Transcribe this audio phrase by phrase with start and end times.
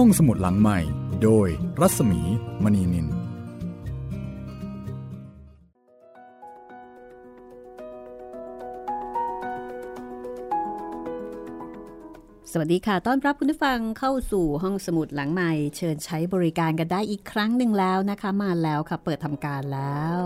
[0.00, 0.78] ห้องสมุดหลังใหม่
[1.22, 1.48] โดย
[1.80, 2.20] รัศมี
[2.64, 3.08] มณีนิน ส
[12.58, 20.18] วัสดีค่ะ ต้อนรับคุณผู้ฟังเข้าสู่ห้องสมุดหลังใหม่ เชิญใช้บริการกันได้อีกครั้งหนึ่งแล้วนะคะ มาแล้วค่ะ เปิดทำการแล้ว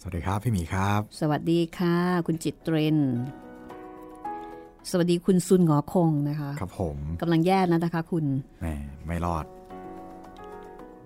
[0.00, 2.98] สวัสดีครับ พี่หมีครับ สวัสดีค่ะ คุณจิตเตรน
[4.90, 8.24] สวัสดีคุณซุนหงอคงนะคะ ครับผมกำลังแย่แล้วนะคะคุณ
[8.60, 8.66] แหม
[9.06, 9.44] ไม่รอด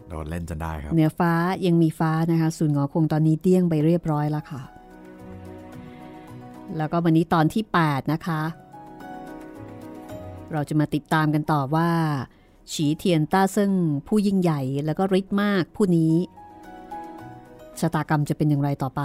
[0.09, 1.33] โดนเล่นจนได้ครับ เหนือฟ้า
[1.67, 4.63] ยังมีฟ้านะคะซุนหงอคงตอนนี้เดี้ยงไปเรียบร้อยแล้วค่ะ
[6.77, 8.41] แล้วก็วันนี้ตอนที่ 8 นะคะ
[10.53, 11.91] เราจะมาติดตามกันต่อว่า
[12.73, 13.73] ฉีเทียนต้าซึ่ง
[14.09, 16.15] ผู้ยิ่งใหญ่แล้วก็ฤทธิ์มากผู้นี้
[17.81, 19.03] ชะตากรรมจะเป็นอย่างไรต่อไป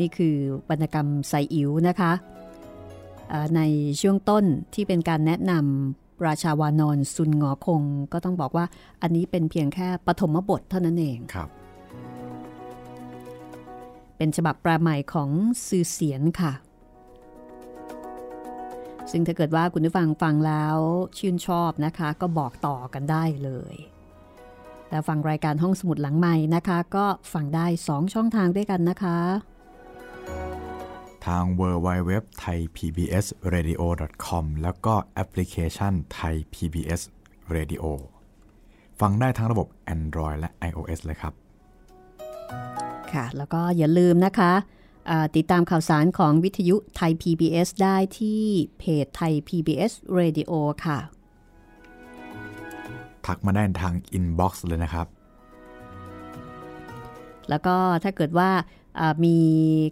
[0.00, 0.34] นี่คือ
[0.68, 2.12] วรรณกรรมไซอิ๋วนะคะ
[3.32, 3.60] อ่าใน
[4.00, 7.82] ช่วงต้นที่เป็นการแนะนำราชาวานอนซุนหงอคง
[8.12, 8.64] ก็ต้องบอกว่า
[9.02, 11.48] อันนี้เป็นเพียงแค่ปฐมบทเท่านั้นเองครับ
[14.16, 15.30] เป็นฉบับแปลใหม่ของ
[15.66, 16.52] ซือเสียนค่ะ
[19.10, 20.76] ซึ่งถ้าเกิดว่าคุณผู้ฟังฟังแล้ว
[21.18, 23.74] ชื่นชอบนะคะ ก็บอกต่อกันได้เลย
[24.88, 29.18] แต่ฟังรายการห้องสมุดหลังใหม่นะคะ ก็ฟังได้ 2 ช่องทางด้วยกันนะคะ
[31.26, 33.82] ทาง w w w t h a i PBS Radio
[34.26, 37.00] com แล้วก็แอปพลิเคชันไทย PBS
[37.54, 37.84] Radio
[39.00, 41.32] ฟังได้ทั้งระบบ Android และ iOS เลยครับ
[43.12, 44.52] ค่ะ แล้วก็อย่าลืมนะคะ
[45.10, 48.42] อ่าติดตามข่าวสารของวิทยุไทย PBS ได้ที่
[48.78, 50.52] เพจไทย PBS Radio
[50.84, 50.98] ค่ะ
[53.26, 55.06] ทักมาได้ทาง Inbox เลยนะครับ
[57.48, 58.64] แล้วก็ถ้าเกิดว่าอ่า
[59.24, 59.36] มี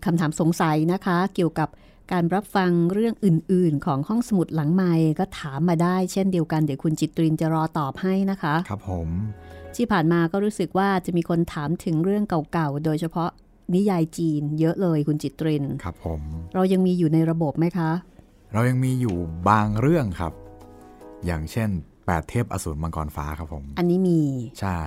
[0.04, 1.68] คำถามสงสัยนะคะ เกี่ยวกับ
[2.12, 9.08] การรับฟังเรื่องอื่น ๆ ของห้องสมุดหลังไม้ก็ถามมาได้เช่นเดียวกันเดี๋ยวคุณจิตรินจะรอตอบให้นะคะ ครับผม
[9.76, 13.30] ที่ผ่านมาก็รู้สึกว่าจะมีคนถามถึงเรื่องเก่าๆ โดยเฉพาะ
[13.74, 16.20] นิยายจีน เยอะเลยคุณจิตรินครับผม
[16.54, 17.90] เรายังมีอยู่ในระบบไหมคะ
[18.52, 19.16] เรายังมีอยู่
[19.48, 20.32] บางเรื่องครับ
[21.26, 24.20] อย่างเช่น8เทพอสูรมังกรฟ้าครับผม อันนี้มี
[24.60, 24.78] ใช่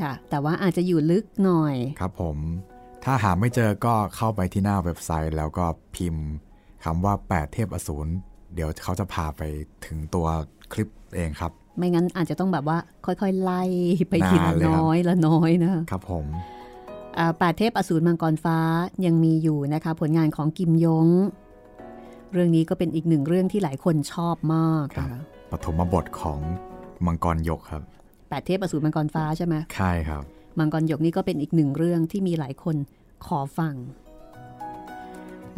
[0.00, 2.38] ค่ะ แต่ว่าอาจจะอยู่ลึกหน่อย ครับผม
[3.10, 6.26] ถ้าหาไม่เจอก็เข้าไปที่หน้าเว็บไซต์ แล้วก็พิมพ์
[6.84, 8.10] คำว่า 8 เทพอสูร
[8.54, 9.42] เดี๋ยวเขาจะพาไป
[9.86, 10.26] ถึงตัว
[10.72, 13.62] คลิปเองครับ ไม่งั้นอาจจะต้องแบบว่าค่อยๆ ไล่
[14.10, 16.26] ไปทีละนานเลยครับน้อยละน้อยนะครับผม
[17.18, 18.58] อ่าแปดเทพอสูรมังกรฟ้า
[19.06, 21.08] ยังมีอยู่นะคะผลงานของกิมยง
[22.32, 25.20] เรื่องนี้ก็เป็นอีกหนึ่งเรื่องที่หลายคนชอบมากครับนะคะ
[25.50, 26.40] ปฐมบทของ
[27.06, 27.82] มังกรยกครับ
[28.28, 30.24] แปดเทพอสูรมังกรฟ้าใช่ไหมใช่ครับ
[30.58, 32.76] มังกรหยกนี่ก็เป็นอีกหนึ่งเรื่องที่มีหลายคน
[33.26, 33.74] ขอฟัง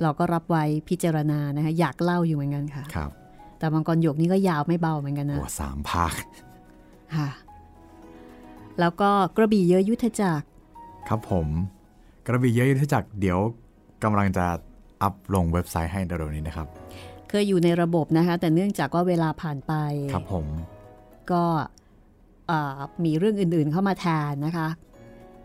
[0.03, 3.10] เราก็รับไว้พิจารณานะคะอยากเล่าอยู่เหมือนกันค่ะครับ
[3.59, 6.15] แต่มังกรหยกนี่ก็ยาวไม่เบาเหมือนกันนะหัวสามภาค
[7.16, 7.28] ค่ะ
[8.81, 10.47] แล้วก็กระบี่เยอะยุทธจักร
[11.09, 11.47] ครับผม
[12.26, 13.38] กระบี่เยอะยุทธจักรเดี๋ยว
[14.04, 14.47] กำลังจะ
[15.03, 16.66] อัพลงเว็บไซต์ให้เร็วๆนี้นะครับ
[17.28, 19.72] เคยอยู่ในระบบนะคะ แต่เนื่องจากว่าเวลาผ่านไป
[20.15, 20.47] ครับผม
[21.32, 21.44] ก็
[22.49, 24.69] เอ่อมีเรื่องอื่นๆเข้ามาแทนนะคะ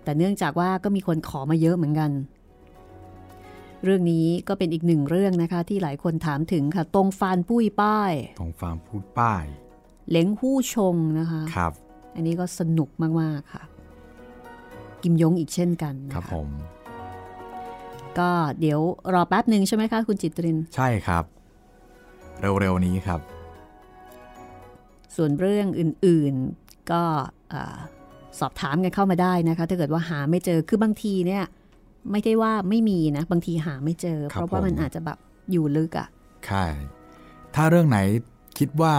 [0.05, 2.11] แต่เนื่องจากว่าก็มีคนขอมาเยอะเหมือนกัน
[3.83, 9.43] เรื่องนี้ก็เป็นอีกหนึ่งเรื่องนะคะ ที่หลายคนถามถึงค่ะ ตรงฟานปุ้ยป้ายตรงฟาร์มพูดป้าย
[10.11, 11.73] เล้งหู้ชงนะคะครับ
[12.15, 12.89] อันนี้ก็สนุก
[13.21, 13.63] มากๆค่ะ
[15.03, 16.49] กิมยงอีกเช่นกันนะะครับผม
[18.19, 18.29] ก็
[18.59, 18.79] เดี๋ยว
[19.13, 21.23] รอแป๊บหนึ่งใช่ไหมคะคุณจิตริน ใช่ครับ
[22.39, 23.19] เร็วๆนี้ครับ
[25.15, 27.03] ส่วนเรื่องอื่นๆก็
[27.53, 27.77] อ่า
[28.39, 31.43] สอบถามกันเข้ามาได้นะคะถ้าเกิดว่าหาไม่เจอคือบางทีเนี่ย
[32.11, 35.17] ไม่ได้ว่าไม่มีนะ บางทีหาไม่เจอครับเพราะว่าผมมันอาจจะแบบ
[35.51, 36.07] อยู่ลึกอะ่ะ
[36.47, 36.65] ใช่
[37.55, 37.99] ถ้าเรื่องไหน
[38.57, 38.95] คิดว่า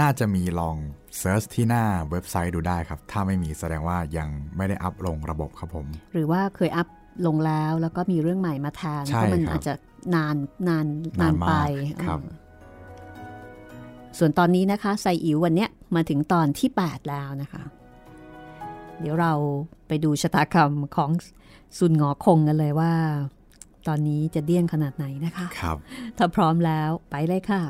[0.00, 0.76] น่าจะมีลอง
[1.18, 6.88] search ที่หน้าเว็บไซต์ดูได้ครับ ถ้าไม่มีแสดงว่ายังไม่ได้อัพลงระบบครับผม หรือว่าเคยอัพ
[7.26, 9.74] ลงแล้วแล้วก็มีเรื่องใหม่มาแทนใช่เพราะมันครับอาจจะ
[10.14, 10.36] นาน
[10.68, 10.86] นาน
[11.20, 12.42] นานไปมากครับเออ
[14.18, 17.62] ส่วนตอนนี้นะคะไซอิ๋ววันเนี้ยมาถึงตอนที่ 8 แล้วนะคะ
[19.02, 19.34] เดี๋ยวเรา
[19.88, 21.10] ไปดูชะตากรรมของ
[21.78, 22.94] ซุนหงอคงกันเลยว่า
[23.86, 25.76] ตอนนี้จะเดี้ยงขนาดไหนนะคะครับ
[26.18, 27.62] ถ้าพร้อมแล้วไปเลยค่ะ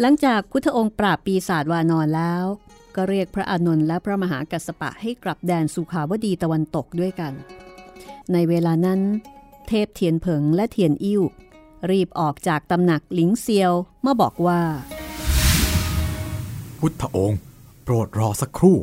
[0.00, 2.44] หลังจากพุทธองค์ปราบปีศาจวานอนแล้ว
[2.96, 7.32] ก็เรียกพระอานนท์และพระมหากัสสปะให้กลับแดนสุขาวดีตะวันตกด้วยกัน
[8.32, 9.00] ในเวลานั้น
[9.68, 11.22] เทพเทียนเผิงและเทียนอิ่ว
[11.90, 13.72] รีบออกจากตำหนักหลิงเซียว
[14.04, 14.60] มาบอกว่า
[16.78, 17.40] พุทธองค์
[17.84, 18.78] โปรดรอสักครู่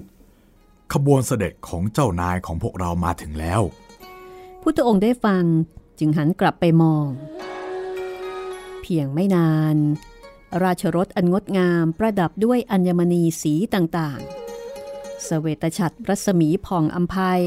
[0.94, 3.62] ขบวนเสด็จของเจ้านายของพวกเรามาถึงแล้ว
[4.62, 5.44] พุทธองค์ได้ฟัง
[6.00, 7.08] จึงหันกลับไปมอง
[8.82, 9.78] เพียงไม่นาน
[10.64, 17.42] ราชรถอันงดงามประดับด้วยอัญมณีสีต่างๆ สเวตฉัตรรัศมีผ่องอัมภัย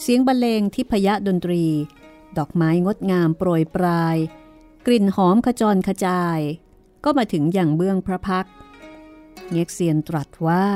[0.00, 1.64] เสียงบรรเลงทิพยดนตรี
[2.38, 4.16] ดอกไม้งดงามโปรยปลาย
[4.86, 6.40] กลิ่นหอมขจรขจาย
[7.04, 8.46] ก็มาถึงอย่างเบื้องพระพัก
[9.50, 10.66] เง็กเซียนตรัสว่า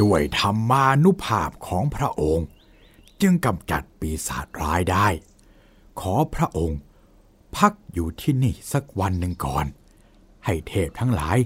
[0.00, 2.46] ด้วยธรรมานุภาพของพระองค์
[3.20, 5.06] จึงกำจัดปีศาจร้ายได้
[6.00, 6.80] ขอพระองค์
[7.56, 9.66] พักอยู่ที่นี่สักวันหนึ่งก่อน
[10.44, 11.38] ให้เทพทั้งหลาย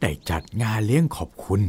[0.00, 1.62] ได้จัดงานเลี้ยงขอบคุณ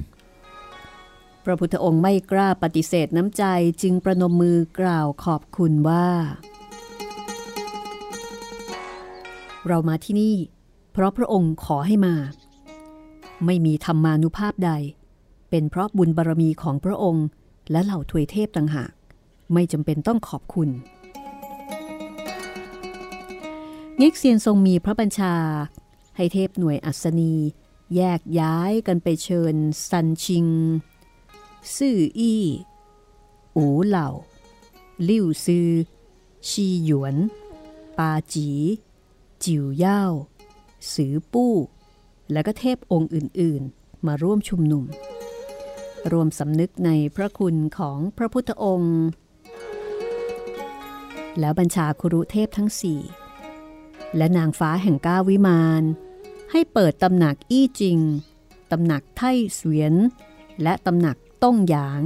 [1.43, 3.43] พระพุทธองค์ไม่กล้าปฏิเสธน้ำใจ
[3.81, 6.07] จึงประนมมือกล่าวขอบคุณว่า
[9.67, 10.35] เรามาที่นี่
[10.91, 12.15] เพราะพระองค์ขอให้มา
[13.45, 14.71] ไม่มีธรรมานุภาพใด
[15.49, 17.27] เป็นเพราะบุญบารรมีของพระองค์
[17.71, 18.91] และเหล่าทวยเทพต่างหาก
[19.53, 20.69] ไม่จำเป็นต้องขอบคุณ
[23.97, 25.33] เง็กเซียนทรงมีพระบัญชา
[26.15, 27.33] ให้เทพหน่วยอัศนี
[27.95, 29.55] แยกย้ายกันไปเชิญ
[29.89, 30.47] ซันชิง
[31.75, 32.43] ซื่ออี้
[33.55, 34.09] อูเหล่า
[35.09, 35.69] ลิ่วซือ
[36.47, 37.15] ชีหยวน
[37.97, 38.49] ปาจี
[39.45, 40.03] จิวเย่า
[40.93, 41.53] สือปู้
[42.31, 44.83] และก็เทพองค์อื่นๆ มาร่วมชุมนุม
[46.11, 48.97] รวมสำนึกในพระคุณของพระพุทธองค์
[51.39, 52.99] แล้วบัญชาครุเทพทั้งสี่
[54.17, 55.83] และนางฟ้าแห่งก้าวิมาน
[56.51, 57.99] ให้เปิดตำหนักอี้จิง
[58.71, 59.93] ตำหนักไท่เสวียน
[60.63, 62.01] และตำหนักต้งหยาง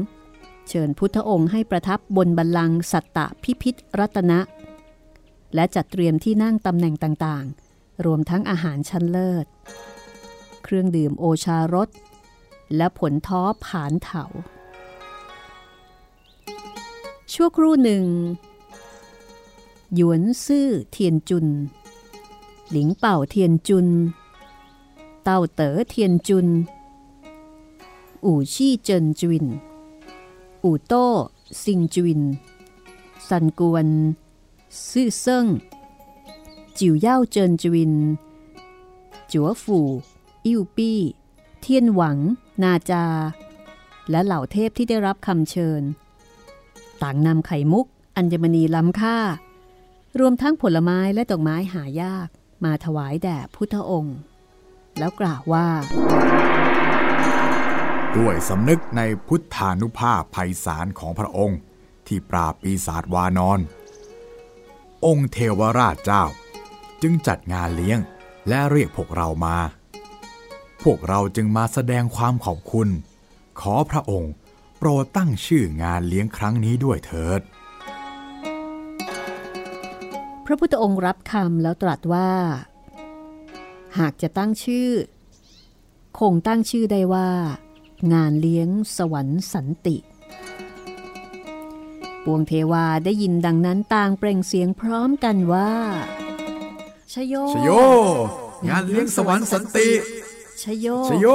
[0.69, 4.39] เชิญพุทธองค์ให้ประทับบนบัลลังก์สัตตะพิพิธรัตนะ
[5.55, 9.45] และจัดเตรียมที่นั่งตำแหน่งต่างๆ รวมทั้งอาหารชั้นเลิศ
[10.63, 11.89] เครื่องดื่มโอชารส
[12.75, 14.23] และผลท้อผานเถา
[17.33, 18.05] ชั่วครู่หนึ่ง
[19.95, 21.47] หยวนซื่อเทียนจุน
[22.69, 23.87] หลิงเป่าเทียนจุน
[25.23, 26.47] เต้าเต๋อเทียนจุน
[28.25, 29.45] อู่ชี่เจินจวิน
[30.63, 31.07] อู่โต้
[31.63, 32.21] ซิงจวิน
[33.27, 33.87] สันกวน
[34.89, 35.45] ซื่อเซิ่ง
[36.79, 37.93] จิ๋วเย่าเจินจวิน
[39.31, 39.89] จัวฝู่
[40.45, 40.99] อิ่วปี้
[41.59, 42.17] เทียนหวัง
[42.63, 43.05] นาจา
[44.09, 45.81] และเหล่าเทพที่ได้รับคำเชิญ
[47.01, 47.85] ต่างนำไข่มุก
[48.15, 49.17] อัญมณีล้ำค่า
[50.19, 52.27] รวมทั้งผลไม้และดอกไม้หายาก
[52.63, 54.17] มาถวายแด่พุทธองค์
[54.97, 55.67] แล้วกล่าวว่า
[58.17, 61.59] ด้วยสำนึกในพุทธานุภาพไพศาลของพระองค์
[62.07, 63.59] ที่ปราบปีศาจวานอน
[65.05, 66.23] องค์เทวราชเจ้า
[67.01, 67.99] จึงจัดงานเลี้ยง
[68.47, 69.57] และเรียกพวกเรามา
[70.83, 72.89] พวกเราจึงมาแสดงความขอบคุณ
[73.59, 74.33] ขอพระองค์
[74.77, 77.41] โปรดตั้งชื่องานเลี้ยงครั้งนี้ด้วยเถิด
[80.45, 82.31] พระพุทธองค์รับคำแล้วตรัสว่า
[83.99, 84.89] หากจะตั้งชื่อ
[86.19, 87.29] คงตั้งชื่อได้ว่า
[88.13, 89.97] งานเลี้ยงสวรรค์สันติ
[92.25, 95.73] ปวงเทวาได้ยินดังนั้นต่างเปล่งเสียงพร้อมกันว่า
[97.13, 97.69] ชโยชโย
[98.69, 99.89] งานเลี้ยงสวรรค์สันติ
[100.63, 101.27] ชโยชโย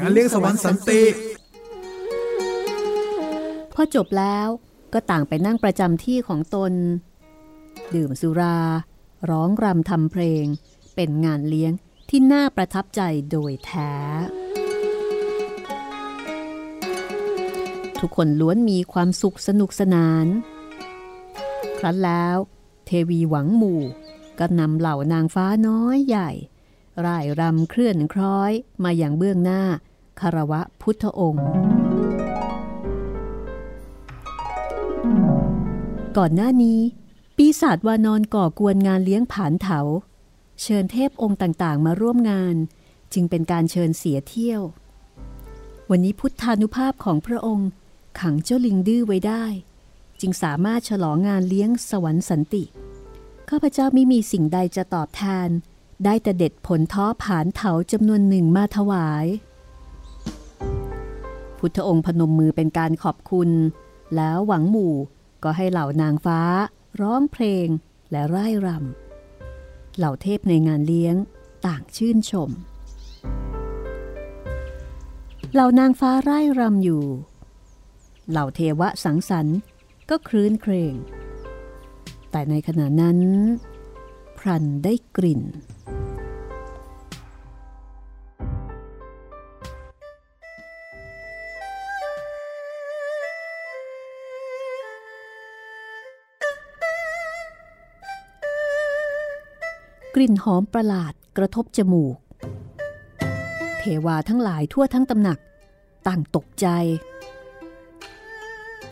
[0.00, 1.02] งานเลี้ยงสวรรค์สันติ
[3.74, 4.48] พอจบแล้ว
[4.92, 6.72] ก็ต่างไปนั่งประจำที่ของตน
[7.94, 8.58] ดื่มสุรา
[9.30, 10.44] ร้องรำทำเพลง
[10.94, 11.72] เป็นงานเลี้ยง
[12.08, 13.92] ที่น่าประทับใจโดยแท้
[18.02, 20.26] ทุกคนล้วนมีความสุขสนุกสนาน
[21.78, 22.36] ครั้นแล้ว
[22.86, 23.80] เทวีหวังหมู่
[24.38, 26.30] ก็นำเหล่านางฟ้าน้อยใหญ่
[27.04, 28.52] ร่ายรำเคลื่อนคล้อย
[28.84, 29.62] มาอย่างเบื้องหน้า
[30.20, 31.46] คารวะพุทธองค์
[36.16, 36.80] ก่อนหน้านี้
[37.36, 39.80] ปีศาจวานอนก่อกวนงานเลี้ยงผานเถา
[40.62, 42.54] เชิญเทพองค์ต่างๆ มาร่วมงาน
[43.12, 44.62] จึงเป็นการเชิญเสียเที่ยว
[45.90, 47.68] วันนี้พุทธานุภาพของพระองค์
[48.20, 49.44] ขังเจ้าลิงดื้อไว้ได้
[50.20, 52.64] จึงสามารถฉลองงานเลี้ยงสวรรค์สันติ
[53.48, 55.48] ข้าพเจ้าไม่มีสิ่งใดจะตอบแทน
[56.04, 59.26] ได้แต่เด็ดผลท้อผานเถาจำนวนหนึ่งมาถวาย
[61.58, 63.50] พุทธองค์พนมมือเป็นการขอบคุณ
[64.16, 64.94] แล้วหวังหมู่
[65.42, 66.40] ก็ให้เหล่านางฟ้า
[67.00, 67.66] ร้องเพลง
[68.10, 71.14] และร่ายรำเหล่าเทพในงานเลี้ยง
[71.66, 72.50] ต่างชื่นชม
[75.52, 77.04] เหล่านางฟ้าร่ายรำอยู่
[78.32, 79.58] เหล่าเทวะสังสรรค์
[80.10, 80.94] ก็คลื้นเครง
[82.30, 83.18] แต่ในขณะนั้น
[84.38, 85.42] พรันได้กลิ่น
[100.14, 102.16] กลิ่นหอมประหลาดกระทบจมูก
[103.78, 105.38] เทวาทั้งหลายทั่วทั้งตำหนัก
[106.06, 106.66] ต่างตกใจ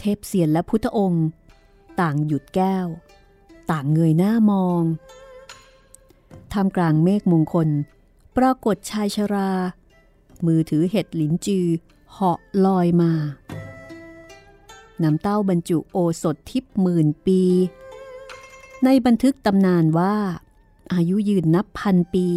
[0.00, 1.26] เทพเสียนและพุทธองค์
[2.00, 2.87] ต่างหยุดแก้ว
[3.71, 4.83] ต่างเงยหน้ามอง
[6.52, 7.69] ท่ามกลางเมฆมงคล
[8.37, 9.52] ปรากฏชายชรา
[10.47, 11.66] มือถือเห็ดหลินจือ
[12.12, 13.12] เหาะลอยมา
[15.02, 17.42] น้ำเต้าบรรจุโอสถทิพหมื่นปี
[18.85, 20.16] ในบันทึกตำนานว่า
[20.92, 22.28] อายุยืนนับพันปี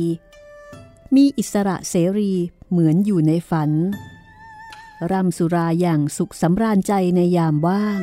[1.15, 2.31] มีอิสระเสรี
[2.69, 3.71] เหมือนอยู่ในฝัน
[5.11, 8.01] ร่ำสุราอย่างสุขสำราญใจในยามว่าง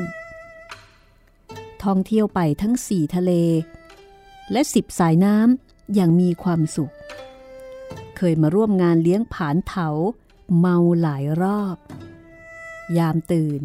[1.83, 3.33] ท่องเที่ยวไปทั้งสี่ทะเล
[4.53, 6.93] และสิบสายน้ำอย่างมีความสุข
[8.17, 9.89] เคยมาร่วมงานเลี้ยงผานเถา
[10.59, 11.77] เมาหลายรอบ
[12.99, 13.61] ยามตื่น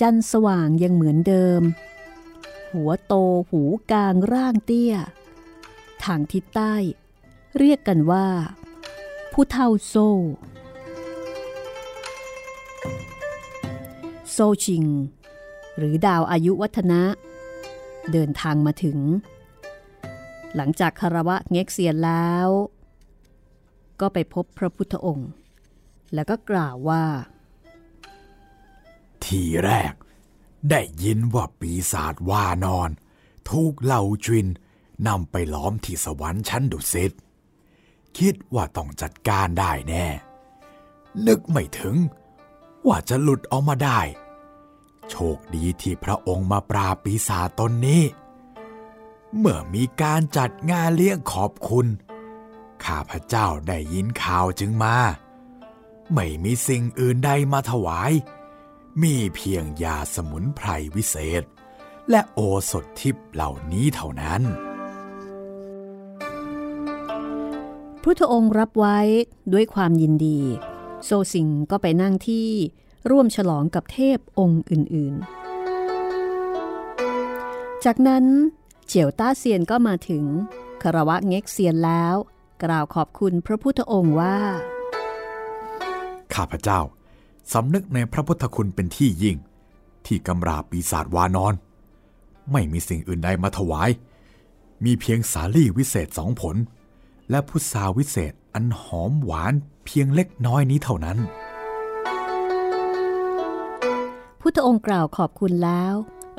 [0.00, 1.62] จันสว่างยังเหมือนเดิม
[2.72, 3.14] หัวโต
[3.50, 4.94] หูกลางร่างเตี้ย
[6.04, 6.74] ทางทิศใต้
[7.58, 8.28] เรียกกันว่า
[9.32, 9.94] ผู้เท่าโซ
[14.36, 14.84] โซชิง
[15.76, 17.02] หรือดาวอายุวัฒนะ
[18.12, 18.98] เดินทางมาถึง
[20.56, 22.48] หลังจากคารวะเง็กเซียนแล้ว
[24.00, 25.30] ก็ไปพบพระพุทธองค์
[26.14, 27.04] แล้วก็กล่าวว่า
[29.24, 29.94] ทีแรก
[30.70, 32.90] ได้ยินว่าปีศาจว่านอน
[33.50, 34.46] ถูกเหล่าจิน
[35.08, 37.12] นำไปล้อมที่สวรรค์ชั้นดุสิต
[38.18, 40.06] คิดว่าต้องจัดการได้แน่
[41.26, 41.96] นึกไม่ถึง
[42.86, 44.00] ว่าจะหลุดออกมาได้
[45.10, 48.02] โชคดีที่พระองค์มาปราบปีศาจตนนี้
[49.38, 51.86] เมื่อมีการจัดงานเลี้ยงขอบคุณ
[52.84, 54.96] ข้าพเจ้าได้ยินข่าวจึงมา
[56.14, 58.12] ไม่มีสิ่งอื่นใดมาถวาย
[59.02, 61.42] มีเพียงยาสมุนไพรวิเศษ
[62.10, 64.42] และโอสถทิพเหล่านี้เท่านั้น
[68.02, 68.98] พุทธองค์รับไว้
[69.52, 70.40] ด้วยความยินดี
[71.04, 72.48] โซสิงก็ไปนั่งที่
[73.10, 78.24] ร่วมฉลองกับเทพองค์อื่นๆ จากนั้น
[78.86, 80.24] เจียวต้าเซียนก็มาถึง
[80.82, 82.14] คารวะเง็กเซียนแล้ว
[82.64, 84.36] กล่าวขอบคุณพระพุทธองค์ว่า
[86.34, 86.80] ข้าพเจ้า
[87.52, 89.36] สำนึกในพระพุทธคุณเป็นที่ยิ่ง
[90.06, 91.54] ที่กำราบปีศาจวานอน
[92.52, 93.90] ไม่มีสิ่งอื่นใดมาถวาย
[94.84, 96.56] มีเพียงสาลี่วิเศษสองผล
[97.30, 99.52] และพุทราวิเศษอันหอมหวาน
[99.84, 101.18] เพียงเล็กน้อยนี้เท่านั้น
[104.46, 105.94] พุทธองค์กล่าวขอบคุณแล้ว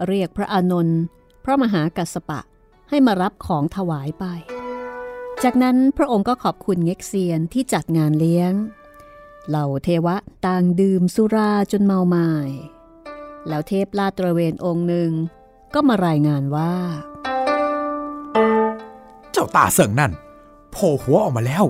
[0.07, 1.00] เรียกพระอานนท์
[1.43, 2.39] พระมหากัสสปะ
[2.89, 4.25] ให้มารับของถวายไป
[5.43, 8.53] จากนั้นพระองค์ก็ขอบคุณเง็กเซียนที่จัดงานเลี้ยง
[9.50, 12.31] เหล่าเทวะต่างดื่มสุราจนเมาไมา้
[13.47, 15.12] แล้วเทพลาดตระเวนองค์หนึ่ง
[15.74, 16.74] ก็มารายงานว่า
[19.31, 20.12] เจ้าตาเสิงนั่น
[20.71, 21.65] โผล่หัวออกมาแล้ว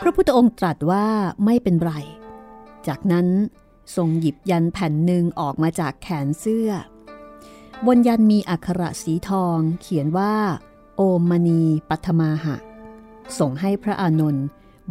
[0.00, 1.06] พระพุทธองค์ตรัสว่า
[1.44, 1.92] ไม่เป็นไร
[2.86, 3.28] จากนั้น
[3.96, 6.70] ทรงหยิบยันแผ่นหนึ่งออกมาจากแขนเสื้อ
[7.86, 10.34] บนยันมีอักขระสีทองเขียนว่า
[10.96, 12.56] โอมมณีปัทมาหะ
[13.38, 14.44] ส่งให้พระอานนท์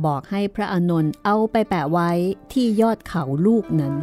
[0.06, 2.12] บอกให้พระอานนท์เอาไปแปะไว้
[2.54, 3.94] ที่ยอดเขาลูกนั้น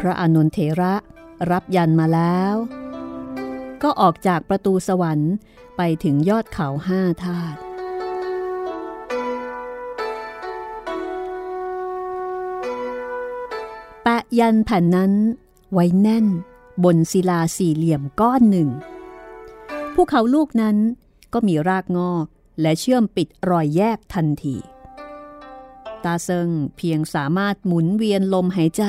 [0.00, 0.94] พระอานนท์เถระ
[1.50, 2.54] รับยันมาแล้ว
[3.82, 5.32] ก็ออกจากประตูสวรรค์
[5.76, 7.67] ไปถึงยอดเขาห้าธาตุ
[14.38, 15.12] ยันแผ่นนั้น
[15.72, 16.26] ไว้แน่น
[16.84, 18.68] บนศิลาสี่เหลี่ยมก้อนหนึ่ง
[19.94, 20.76] ภูเขาลูกนั้น
[21.32, 22.26] ก็มีรากงอก
[22.60, 24.56] และเชื่อมปิดรอยแยกทันที
[26.04, 28.84] ตาเซิงเพียงสามารถหมุนเวียนลมหายใจ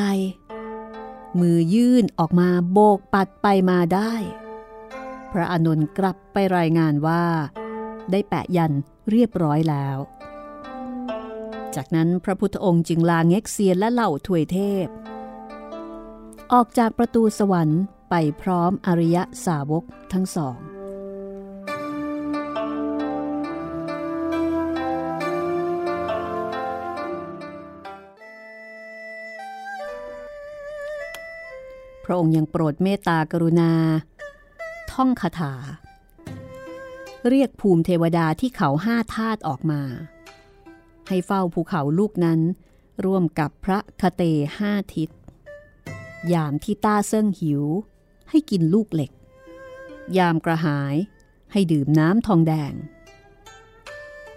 [1.40, 4.14] มือยื่นออกมาโบกปัดไปมาได้
[5.32, 7.24] พระอานนท์กลับไปรายงานว่า
[8.12, 8.74] ได้แปะยัน
[9.12, 9.98] เรียบร้อยแล้ว
[11.76, 14.88] จากนั้นพระพุทธองค์จึงลาเง็กเซียนและเหล่าถวยเทพ
[16.54, 20.58] ออกจากประตูสวรรค์ไปพร้อมอริยสาวกทั้งสอง
[32.06, 33.72] พระองค์ยังโปรดเมตตากรุณา
[34.92, 35.54] ท่องคาถา
[37.30, 39.82] เรียกภูมิเทวดาที่เขาห้าธาตุออกมา
[41.08, 42.40] ให้เฝ้าภูเขาลูกนั้น
[43.06, 44.24] ร่วมกับพระคเต
[44.58, 45.10] ห้าทิศ
[46.34, 47.64] ยามที่ต้าเซิ่งหิว
[48.30, 49.12] ให้กินลูกเหล็ก
[50.18, 50.96] ยามกระหาย
[51.52, 52.74] ให้ดื่มน้ำทองแดง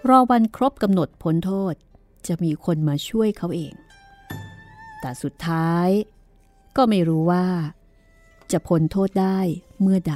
[0.09, 1.75] รอวันครบกำหนดพ้นโทษ
[2.27, 3.73] จะมีคนมาช่วยเขาเอง
[4.99, 5.89] แต่สุดท้าย
[6.75, 7.45] ก็ไม่รู้ว่า
[8.51, 9.39] จะพ้นโทษได้
[9.81, 10.15] เมื่อใด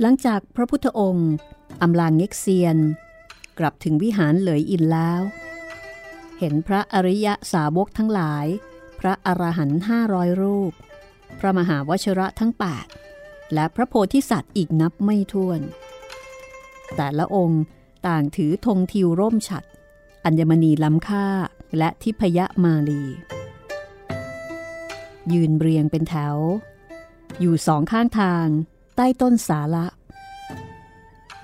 [0.00, 1.32] หลังจากพระพุทธองค์
[1.82, 2.78] อำลางเง็กเซียน
[3.58, 5.22] กลับถึงวิหารเหลยอินแล้ว
[6.38, 8.46] เห็นพระอริยะสาวกทั้งหลาย
[9.00, 10.72] พระอรหันต์ห้าร้อยรูป
[11.38, 12.52] พระมหาวชระทั้ง
[13.02, 15.60] 8 และพระโพธิสัตว์อีกนับไม่ถ้วน
[16.96, 17.62] แต่ละองค์
[18.06, 19.64] ต่างถือธงทิวร่มฉัด
[20.24, 21.26] อัญมณีล้ำค่า
[21.78, 23.02] และทิพยมาลี
[25.32, 26.36] ยืนเรียงเป็นแถว
[27.40, 28.46] อยู่สองข้างทาง
[28.96, 29.86] ใต้ต้นสาละ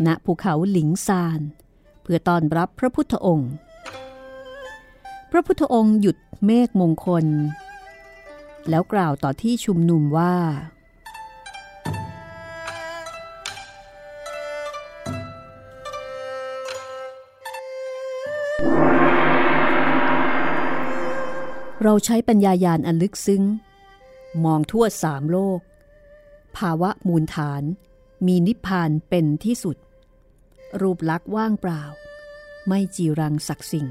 [0.07, 1.40] ณภูเขาหลิงซาน
[2.02, 3.52] เพื่อต้อนรับพระพุทธองค์
[5.30, 7.26] พระพุทธองค์หยุดเมฆมงคล
[8.69, 10.35] แล้วกล่าวต่อที่ชุมนุมว่า
[21.85, 23.42] เราใช้ปัญญายาณอันลึกซึ้ง
[24.45, 25.61] มองทั่วสามโลก
[26.57, 27.62] ภาวะมูลฐาน
[28.26, 29.76] มีนิพพานเป็นที่สุด
[30.80, 31.82] รูปลักษ์ว่างเปล่า
[32.68, 33.86] ไม่จีรังศักดิ์สิ่ง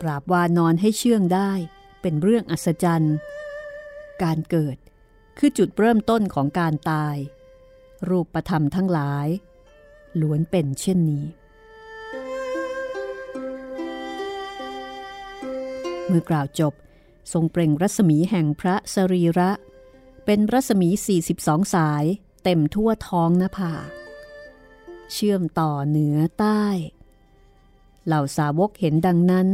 [0.00, 1.50] ปราบวานอนให้เชื่องได้
[2.02, 3.16] เป็นเรื่องอัศจรรย์
[4.22, 4.76] การเกิด
[5.38, 7.16] คือจุดเริ่มต้นของการตาย
[8.08, 9.28] รูปประธรรมทั้งหลาย
[10.20, 11.26] ล้วนเป็นเช่นนี้
[16.06, 16.74] เมื่อกล่าวจบ
[17.32, 19.50] ทรงเปล่งรัศมีแห่งพระสรีระ
[20.24, 20.88] เป็นรัศมี
[21.30, 22.04] 42 สาย
[22.44, 23.72] เต็มทั่วท้องนภา
[25.12, 26.64] เชื่อมต่อเหนือใต้
[28.06, 29.48] เหล่าสาวกเห็นดังนั้น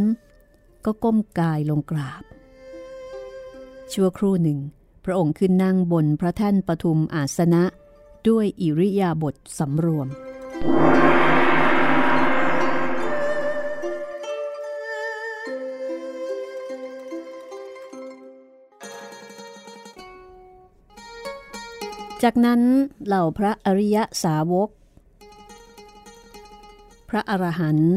[0.85, 2.23] ก็ก้มกายลงกราบ
[3.93, 4.59] ชั่วครู่หนึ่ง
[5.05, 7.65] พระองค์ขึ้นนั่งบนพระแท่นปทุมอาสนะ
[8.29, 10.09] ด้วยอิริยาบถสำรวม
[22.23, 22.61] จากนั้น
[23.07, 24.69] เหล่าพระอริยสาวก
[27.09, 27.95] พระอรหันต์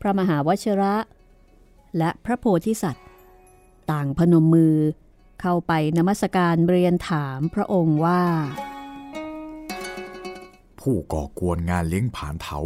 [0.00, 0.96] พระมหาวชระ
[1.98, 3.06] และพระโพธิสัตว์
[3.90, 4.76] ต่างพนมมือ
[5.40, 8.22] เข้าไปนมัสการเรียนถามพระองค์ว่า
[10.80, 12.58] ผู้ก่อกวนงานเลี้ยงผานเถา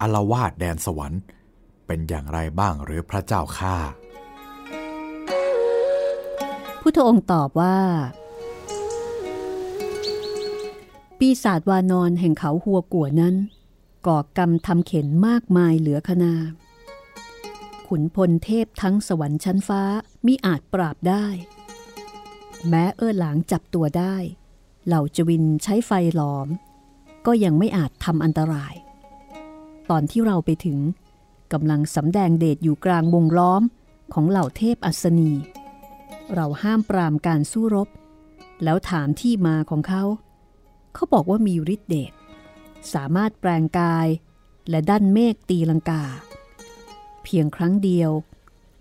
[0.00, 1.20] อารวาสแดนสวรรค์
[1.86, 3.76] เป็นอย่างไรบ้างหรือพระเจ้าข้า
[6.80, 7.78] พุทธองค์ตอบว่า
[11.18, 13.34] ปีศาจวานอนแห่งเขาหัวกัวนั้น
[14.06, 16.34] ก่อกรรมทำเข็นมากมายเหลือขนา
[17.88, 19.82] ขุนพลเทพทั้งสวรรค์ชั้นฟ้า
[20.26, 21.26] มิอาจปราบได้
[22.68, 24.16] แม้เอื้อหลางจับตัวได้
[24.86, 26.48] เหล่าจวินใช้ไฟหลอม
[27.26, 28.74] ก็ยังไม่อาจทำอันตราย
[29.90, 30.78] ตอนที่เราไปถึง
[31.52, 33.62] กำลังสำแดงเดชอยู่กลางวงล้อม
[34.14, 35.32] ของเหล่าเทพอัศนี
[36.34, 37.88] เราห้ามปรามการสู้รบ
[38.64, 40.02] แล้วถามที่มาของเขา
[40.94, 42.12] เขาบอกว่ามีฤทธิเดช
[42.94, 44.08] สามารถแปลงกาย
[44.68, 46.04] และดันเมฆตีลังกา
[47.22, 48.10] เพียงครั้งเดียว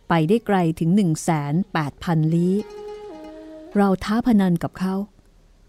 [0.09, 1.11] ไปได้ไกลถึง 1 8 0
[2.05, 2.55] 0 0 ลี้
[3.75, 4.95] เราท้าพนันกับเขา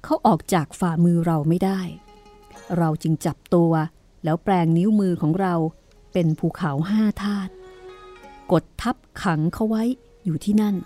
[0.05, 1.81] เขาออกจากฝ่ามือเราไม่ได้
[2.79, 3.73] เราจึงจับตัว
[4.25, 5.55] แล้วแปลงนิ้วมือของเรา
[6.12, 7.53] เป็นภูเขาห้าธาตุ
[8.53, 9.85] กดทับขังเขาไว้
[10.25, 10.77] อยู่ที่นั่น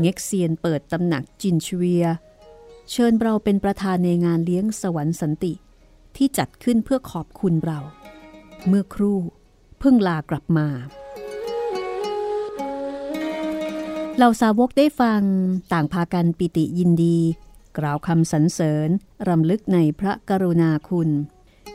[0.00, 2.04] เง็กเซียนเปิดตำหนักจินชเวีย
[2.90, 5.52] เชิญเราเป็นประธานในงานเลี้ยงสวรรค์สันติ
[6.18, 7.80] ที่จัดขึ้นเพื่อขอบคุณเรา
[8.68, 9.18] เมื่อครู่
[9.78, 10.68] เพิ่งลากลับมา
[14.16, 15.22] เหล่าสาวกได้ฟัง
[15.72, 17.18] ต่างพากันปิติยินดี
[17.78, 18.88] กล่าวคำสรรเสริญ
[19.28, 21.10] รำลึกในพระกรุณาคุณ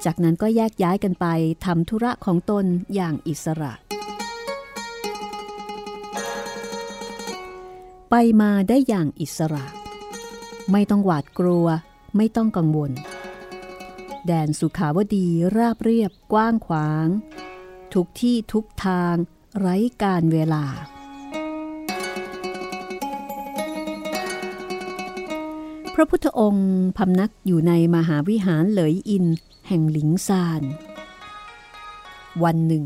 [0.06, 1.26] จากนั้นก็แยกย้ายกันไป
[1.66, 3.74] ทำธุระของตนอย่างอิสระ
[8.10, 9.66] ไปมาได้อย่างอิสระ
[10.72, 11.68] ไม่ต้องหวาดกลัว
[12.18, 12.92] ไม่ต้องกังวล
[14.28, 17.08] แดนสุขาวดีราบเรียบกว้างขวาง
[17.94, 19.16] ทุกที่ทุกทาง
[19.60, 20.66] ไร้การเวลา
[25.94, 29.26] พระพุทธองค์พำนักอยู่ในมหาวิหารเหลยอิน
[29.68, 30.62] แห่งหลิงซาน
[32.44, 32.84] วันหนึ่ง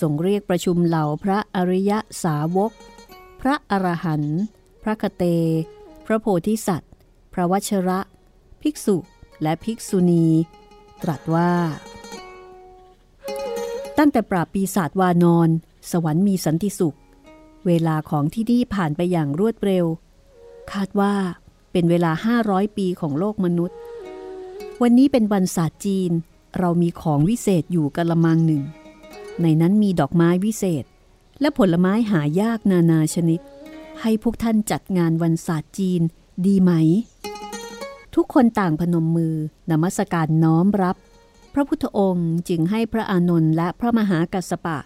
[0.00, 1.92] ทรงเรียกประชุมเหล่าพระอริย
[2.24, 2.72] สาวก
[3.40, 4.40] พระอรหันต์
[4.82, 5.24] พระคเต
[6.06, 6.92] พระโพธิสัตว์
[7.32, 8.00] พระวชระ
[8.62, 8.96] ภิกษุ
[9.42, 10.26] และภิกษุณี
[11.02, 11.52] ตรัสว่า
[13.98, 15.48] ตั้งแต่ปราบปีศาจวานอน
[15.90, 16.96] สวรรค์มีสันติสุข
[17.66, 19.86] เวลาของที่นี่ผ่านไปอย่างรวดเร็ว
[20.72, 21.14] คาดว่า
[21.72, 22.12] เป็นเวลา
[22.44, 23.76] 500 ปีของโลกมนุษย์
[24.82, 26.10] วันนี้เป็นวันศาสตร์จีน
[26.58, 28.62] เรามีของวิเศษอยู่กระมังหนึ่ง
[29.42, 30.84] ในนั้นมีดอกไม้วิเศษ
[31.40, 33.40] และผลไม้หายากนานาชนิด
[34.00, 36.00] ให้พวกท่านจัดงานวันศาสตร์จีน
[36.46, 36.72] ดีไหม
[38.14, 39.36] ทุกคนต่างพนมมือ
[39.70, 40.96] นมัสการน้อมรับ
[41.54, 44.78] พระพุทธองค์จึงให้พระอานนท์และพระมหากัสสปะ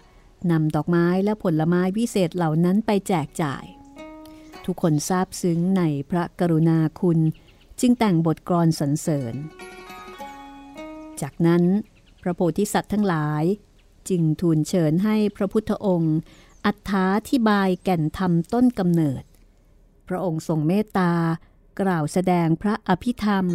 [0.51, 3.65] นำดอกไม้และผลไม้วิเศษเหล่านั้นไปแจกจ่าย
[4.65, 7.19] ทุกคนซาบซึ้งในพระกรุณาคุณ
[7.79, 9.35] จึงแต่งบทกรสรรเสริญ
[11.21, 11.63] จากนั้น
[12.21, 13.43] พระโพธิสัตว์ทั้งหลาย
[14.09, 16.17] จึงทูลเชิญให้พระพุทธองค์
[16.65, 19.23] อัธาธิบายแก่นธรรมต้นกำเนิด
[20.07, 21.11] พระองค์ทรงเมตตา
[21.79, 23.45] กล่าวแสดงพระอภิธรรม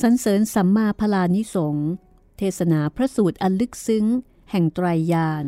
[0.00, 1.76] สรรเสริญสัมมาพลานิสง
[2.38, 4.06] เทศนาพระสูตรอันลึกซึ้ง
[4.50, 5.44] แห่งไตรยาน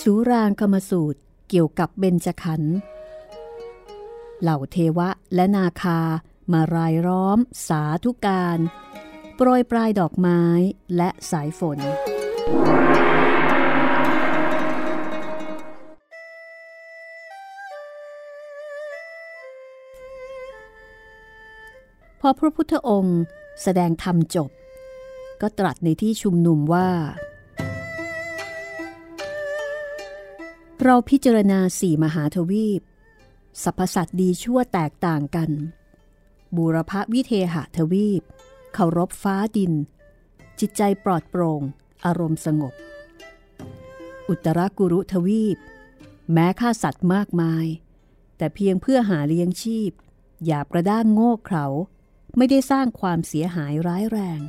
[0.00, 2.74] สูรางกรรมสูตรเกี่ยวกับเบญจขันธ์
[4.40, 6.00] เหล่าเทวะและนาคา
[6.52, 8.58] มารายล้อม สาธุการ
[9.36, 10.42] โปรยปลายดอกไม้
[10.96, 11.78] และสายฝน
[22.20, 23.20] พอพระพุทธองค์
[23.62, 24.50] แสดงธรรมจบ
[25.40, 26.88] ก็ตรัสในที่ชุมนุมว่า
[30.82, 32.80] เราพิจารณาสี่มหาทวีป
[33.62, 35.50] สรรพสัตว์ดีชั่วแตกต่างกัน
[36.56, 38.22] บูรพวิเทหทวีป
[38.74, 39.72] เคารพฟ้าดิน
[40.60, 41.62] จิตใจปลอดโปร่ง
[42.04, 42.74] อารมณ์สงบ
[44.28, 45.58] อุตรกุรุทวีป
[46.32, 47.66] แม้ฆ่าสัตว์มากมาย
[48.36, 49.90] แต่เพียงเพื่อหาเลี้ยงชีพ
[50.46, 51.66] อย่ากระด้างโง่เขลา
[52.36, 54.40] ไม่ได้สร้างความเสียหายร้ายแรง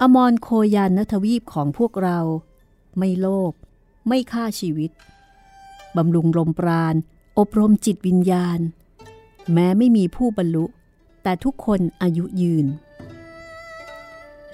[0.00, 2.18] อมรโคยานนทวีปของพวกเรา
[2.98, 3.52] ไม่โลภ
[4.08, 4.90] ไม่ฆ่าชีวิต
[5.96, 6.94] บำรุงลมปราณ
[7.38, 8.60] อบรมจิตวิญญาณ
[9.52, 10.64] แม้ไม่มีผู้บรรลุ
[11.22, 12.66] แต่ทุกคนอายุยืน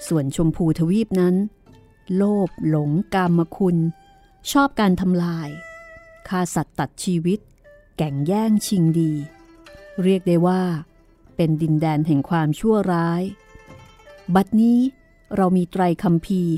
[0.07, 1.35] ส่วนชมพูทวีปนั้น
[2.15, 3.77] โลภหลงกามคุณ
[4.51, 5.49] ชอบการทำลาย
[6.27, 7.39] ฆ่าสัตว์ตัดชีวิต
[7.97, 9.11] แก่งแย่งชิงดี
[10.03, 10.63] เรียกได้ว่า
[11.37, 13.23] เป็นดินแดนแห่งความชั่วร้าย
[14.35, 14.79] บัดนี้
[15.35, 16.53] เรามีไตรคัมภีร์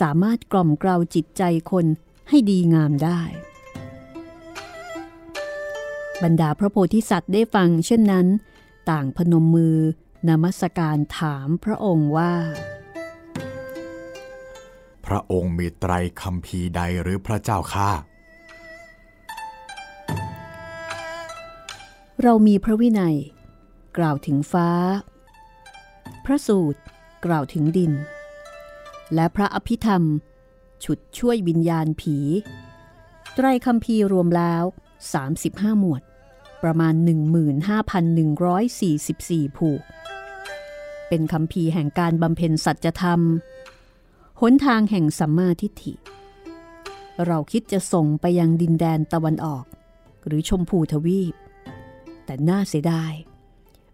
[0.00, 1.86] สามารถกล่อมเกลาจิตใจคน
[2.28, 3.20] ให้ดีงามได้
[6.22, 8.26] บรรดาพระโพธิสัตว์ได้ฟังเช่นนั้น
[8.90, 9.78] ต่างพนมมือ
[10.28, 12.34] นมัสการถามพระองค์ว่า
[15.06, 17.90] พระองค์มีไตรคำพีใดหรือพระเจ้าข้า
[22.22, 23.16] เรามีพระวินัย
[23.98, 24.68] กล่าวถึงฟ้า
[26.24, 26.80] พระสูตร
[27.24, 27.92] กล่าวถึงดิน
[29.14, 30.02] และพระอภิธรรม
[30.84, 32.16] ฉุดช่วยวิญญาณผี
[33.34, 34.64] ไตรคำพีรวมแล้ว
[35.22, 36.02] 35 หมวด
[36.62, 36.94] ประมาณ
[38.26, 39.82] 15,144 ผูก
[41.08, 43.20] เป็นคำพีแห่งการบำเพ็ญสัจธรรม
[44.40, 45.94] หนทางแห่งสัมมาทิฏฐิ
[47.26, 49.64] เราคิดจะส่งไปยังดินแดนตะวันออก
[50.26, 51.34] หรือชมพูทวีป
[52.24, 53.12] แต่น่าเสียดาย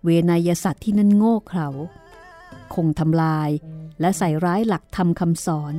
[0.05, 1.69] เวนยสัตว์ที่นั่นโง่เขลา
[2.75, 3.51] คงทำลาย
[4.01, 5.75] และใส่ร้ายหลักธรรมคำสอน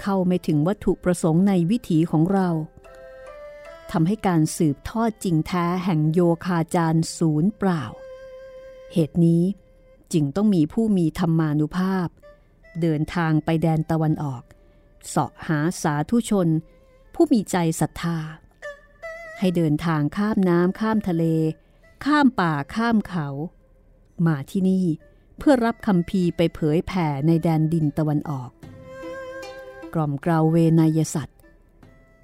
[0.00, 2.48] เข้าไม่ถึงวัตถุประสงค์ในวิถีของเรา
[3.90, 7.84] ทำให้การสืบทอดจริงแท้แห่งโยคาจารศูนย์เปล่า
[8.92, 9.42] เหตุนี้
[10.12, 12.08] จึงต้องมีผู้มีธรรมานุภาพ
[12.80, 14.42] เดินทางไปแดนตะวันออก
[15.08, 16.48] เสาะหาสาธุชน
[17.14, 18.18] ผู้มีใจศรัทธา
[19.38, 21.24] ให้เดินทางข้ามน้ำข้ามทะเล
[22.04, 23.28] ข้ามป่าข้ามเขา
[24.26, 24.86] มาที่นี่
[25.38, 28.50] เพื่อรับคำพีไปเผยแผ่ในแดนดินตะวันออก
[29.94, 31.38] กล่อมกราวเวนยสัตว์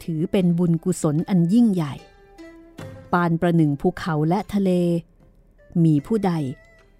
[0.03, 1.95] ถือเป็นบุญกุศลอันยิ่งใหญ่
[3.13, 4.71] ปานประหนึ่งภูเขาและทะเล
[5.85, 6.33] มีผู้ใด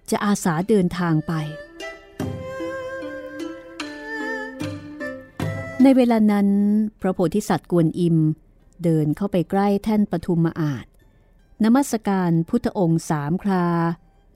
[0.09, 1.33] จะอาสาเดินทางไป
[5.83, 6.47] ในเวลานั้น
[7.01, 8.17] พระโพธิสัตว์กวนอิม
[8.83, 10.85] เดินเข้าไปใกล้แท่นปทุมมาอาจ
[11.65, 13.67] นมัสการพุทธองค์สามครา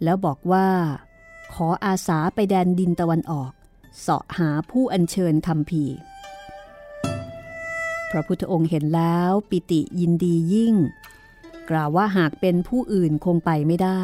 [0.03, 0.69] แล้วบอกว่า
[1.53, 3.51] ขออาสาไปแดนดินตะวันออก
[3.99, 5.83] เสาะหาผู้อัญเชิญคำพี
[8.11, 10.75] พระพุทธองค์เห็นแล้วปิติยินดียิ่ง
[11.69, 14.03] กล่าวว่าหากเป็นผู้อื่นคงไปไม่ได้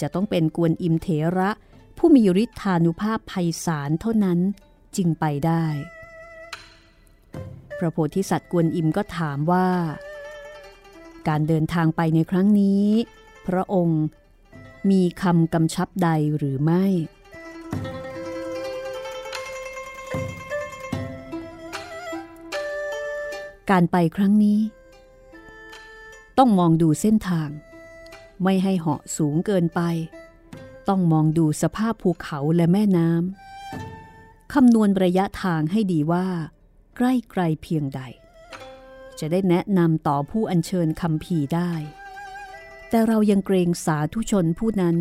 [0.00, 1.50] จะต้องเป็นกวนอิมเถระ
[1.98, 4.38] ผู้มีฤทธานุภาพภัยสารเท่านั้น
[4.96, 5.64] จึงไปได้
[7.78, 9.68] พระโพธิสัตว์กวนอิมก็ถามว่า
[11.28, 12.86] การเดินทางไปในครั้งนี้
[13.46, 14.02] พระองค์
[14.90, 16.84] มีคำกำชับใดหรือไม่
[23.70, 24.60] การไปครั้งนี้
[26.38, 27.48] ต้องมองดูเส้นทาง
[28.42, 29.80] ไม่ให้เหาะสูงเกินไป
[30.88, 36.26] ต้องมองดูสภาพภูเขาและแม่น้ำคำนวณระยะทางให้ดีว่า
[36.96, 38.00] ใกล้ไกลเพียงใด
[39.20, 41.72] จะได้แนะนำต่อผู้อัญเชิญคำพีได้
[42.88, 44.96] แต่เรายังเกรงสาธุชนผู้นั้น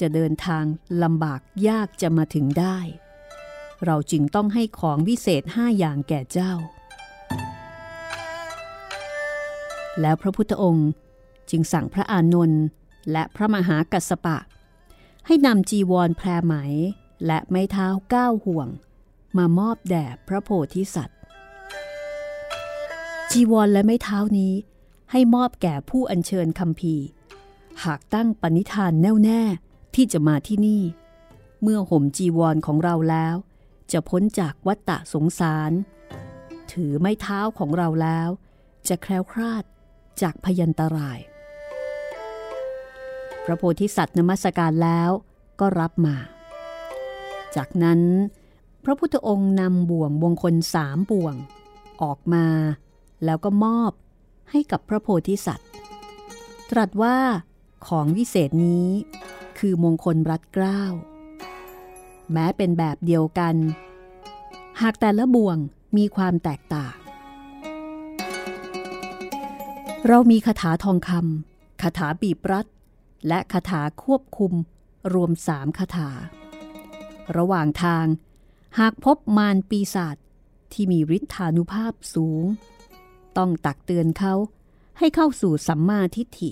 [0.00, 0.64] จะเดินทาง
[1.02, 2.78] ลำบากยากจะมาถึงได้
[3.84, 6.52] เราจึงต้องให้ของวิเศษห้าอย่างแก่เจ้า
[10.00, 10.90] แล้วพระพุทธองค์
[11.50, 12.62] จึงสั่งพระอานนท์
[13.12, 14.38] และพระมหากัสสปะ
[15.26, 16.54] ให้นำจีวรแพรไหม
[17.26, 18.68] และไม้เท้าก้าวห่วง
[19.36, 21.20] มามอบแด่พระโพธิสัตว์
[23.36, 24.54] จีวรและไม้เท้านี้
[25.10, 26.94] ให้มอบแก่ผู้อัญเชิญคำพี
[27.84, 29.42] หากตั้งปณิธานแน่วแน่
[29.94, 30.82] ที่จะมาที่นี่
[31.62, 33.34] เมื่อห่มจีวรของเราแล้ว
[33.92, 35.72] จะพ้นจากวัฏฏะสงสาร
[36.72, 38.28] ถือไม้เท้าของเราแล้ว
[38.88, 39.64] จะแคล้วคลาด
[40.22, 41.18] จากพยันตราย
[43.44, 45.10] พระโพธิสัตว์นมัสการแล้ว
[45.60, 46.16] ก็รับมา
[47.56, 48.00] จากนั้น
[48.84, 51.34] พระพุทธองค์นำบ่วงมงคลสามบ่วง
[52.02, 52.46] ออกมา
[53.24, 53.92] แล้วก็มอบ
[54.50, 55.68] ให้กับพระโพธิสัตว์
[56.70, 57.18] ตรัสว่า
[57.88, 58.88] ของวิเศษนี้
[59.58, 60.82] คือมงคลรัดเกล้า
[62.32, 63.56] แม้เป็นแบบเดียวกัน
[64.80, 65.58] หากแต่ละบ่วง
[65.96, 66.94] มีความแตกต่าง
[70.08, 72.66] เรามีคาถาทองคำคาถาบีบรัด
[73.28, 74.52] และคาถาควบคุม
[75.12, 76.10] รวมสามคาถา
[77.36, 78.06] ระหว่างทาง
[78.78, 80.16] หากพบมารปีศาจ
[80.72, 82.44] ที่มีฤทธานุภาพสูง
[83.38, 84.34] ต้องตักเตือนเขา
[84.98, 86.50] ให้เข้าสู่สัมมาทิฏฐิ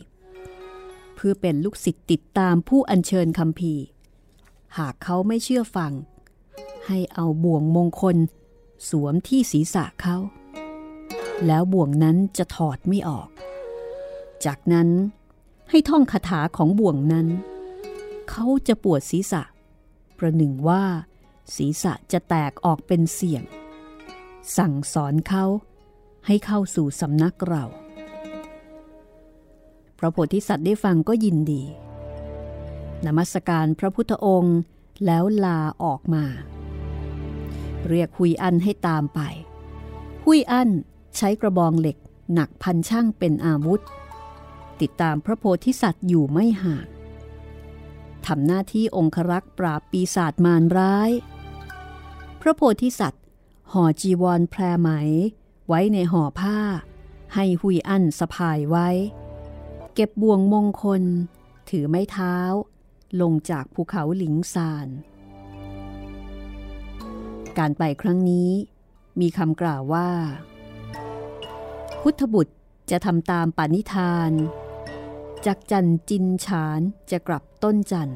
[1.14, 3.74] เพื่อเป็นลูกศิษย์ติดตามผู้อัญเชิญคำพี
[4.78, 5.92] หากเขาไม่เชื่อฟัง
[6.86, 8.16] ให้เอาบ่วงมงคล
[8.88, 10.16] สวมที่ศีรษะเขา
[11.46, 13.28] แล้วบ่วงนั้นจะถอดไม่ออก
[14.44, 14.88] จากนั้น
[15.70, 17.26] ให้ท่องคาถาของบ่วงนั้น
[18.30, 19.42] เขาจะปวดศีรษะ
[20.18, 20.84] ประหนึ่งว่า
[21.56, 23.42] ศีรษะจะแตกออกเป็นเสียง
[24.56, 25.44] สั่งสอนเขา
[26.26, 27.64] ให้เข้าสู่สำนักเรา
[29.98, 31.62] พระโพธิสัตว์ได้ฟังก็ยินดี
[33.06, 34.58] นมัสการพระพุทธองค์
[35.04, 36.24] แล้วลาออกมา
[37.88, 39.20] เรียกหุยอันให้ตามไป
[40.24, 40.70] หุยอัน
[41.16, 41.96] ใช้กระบองเหล็ก
[42.34, 43.80] หนักพันช่างเป็นอาวุธ
[44.80, 46.86] ติดตามพระโพธิสัตว์อยู่ไม่ห่าง
[48.26, 51.10] ทำหน้าที่องครักษ์ปราบปีศาจมารร้าย
[52.40, 53.24] พระโพธิสัตว์
[53.72, 54.90] ห่อจีวรแพรไหม
[55.72, 56.58] ไว้ในห่อผ้า
[57.34, 58.88] ให้หุยอั้นสะพายไว้
[59.94, 61.02] เก็บบ่วงมงคล
[61.70, 62.36] ถือไม้เท้า
[63.20, 64.88] ลงจากภูเขาหลิงซาน
[67.58, 68.50] การไปครั้งนี้
[69.20, 70.10] มีคำกล่าวว่า
[72.00, 72.54] พุทธบุตร
[72.90, 74.30] จะทำตามปณิธาน
[75.46, 76.80] จากจันจินฉาน
[77.10, 78.10] จะกลับต้นจัน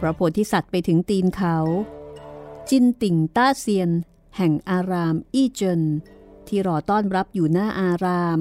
[0.00, 1.56] พระโพธิสัตว์ไปถึงตีนเขา
[2.70, 3.90] จินติ่งต้าเซียน
[4.36, 5.82] แห่งอารามอี้เจิน
[6.48, 8.38] ที่รอต้อนรับอยู่หน้าอาราม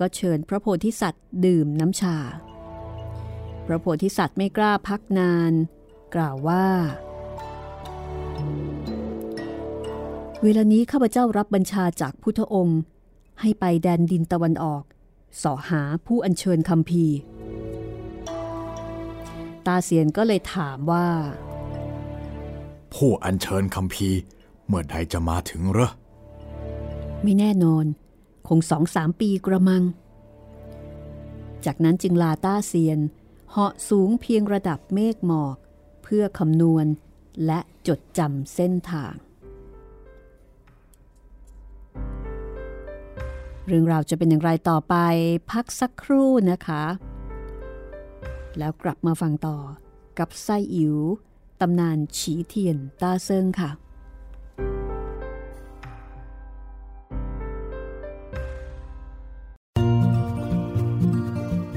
[0.00, 2.16] ก็เชิญพระโพธิสัตว์ดื่มน้ำชา
[3.66, 5.52] พระโพธิสัตว์ไม่กล้าพักนาน
[6.14, 6.66] กล่าวว่า
[10.42, 12.80] เวลานี้ข้าพเจ้ารับบัญชาจากพุทธองค์
[13.40, 14.82] ให้ไปแดนดินตะวันออก
[15.42, 17.04] สอหาผู้อัญเชิญคำพี
[19.66, 21.08] ตาเสียนก็เลยถามว่า
[22.94, 24.39] ผู้อัญเชิญคำพีร
[24.72, 25.90] เมื่อใดจะมาถึงเหรอ
[27.22, 27.84] ไม่แน่นอน
[28.48, 29.82] คงสองสามปีกระมัง
[31.64, 32.98] จากนั้นจึงลาต้าเซียน
[33.50, 35.56] เหาะสูงเพียงระดับเมฆหมอก
[36.02, 36.86] เพื่อคำนวณ
[37.46, 39.14] และจดจำเส้นทาง
[43.66, 44.94] เรื่องราวจะเป็นอย่างไรต่อไป
[45.50, 46.84] พักสักครู่นะคะ
[48.58, 49.58] แล้วกลับมาฟังต่อ
[50.18, 50.96] กับไส้อิ๋ว
[51.60, 53.70] ตำนานฉีเทียนตาเซิงค่ะ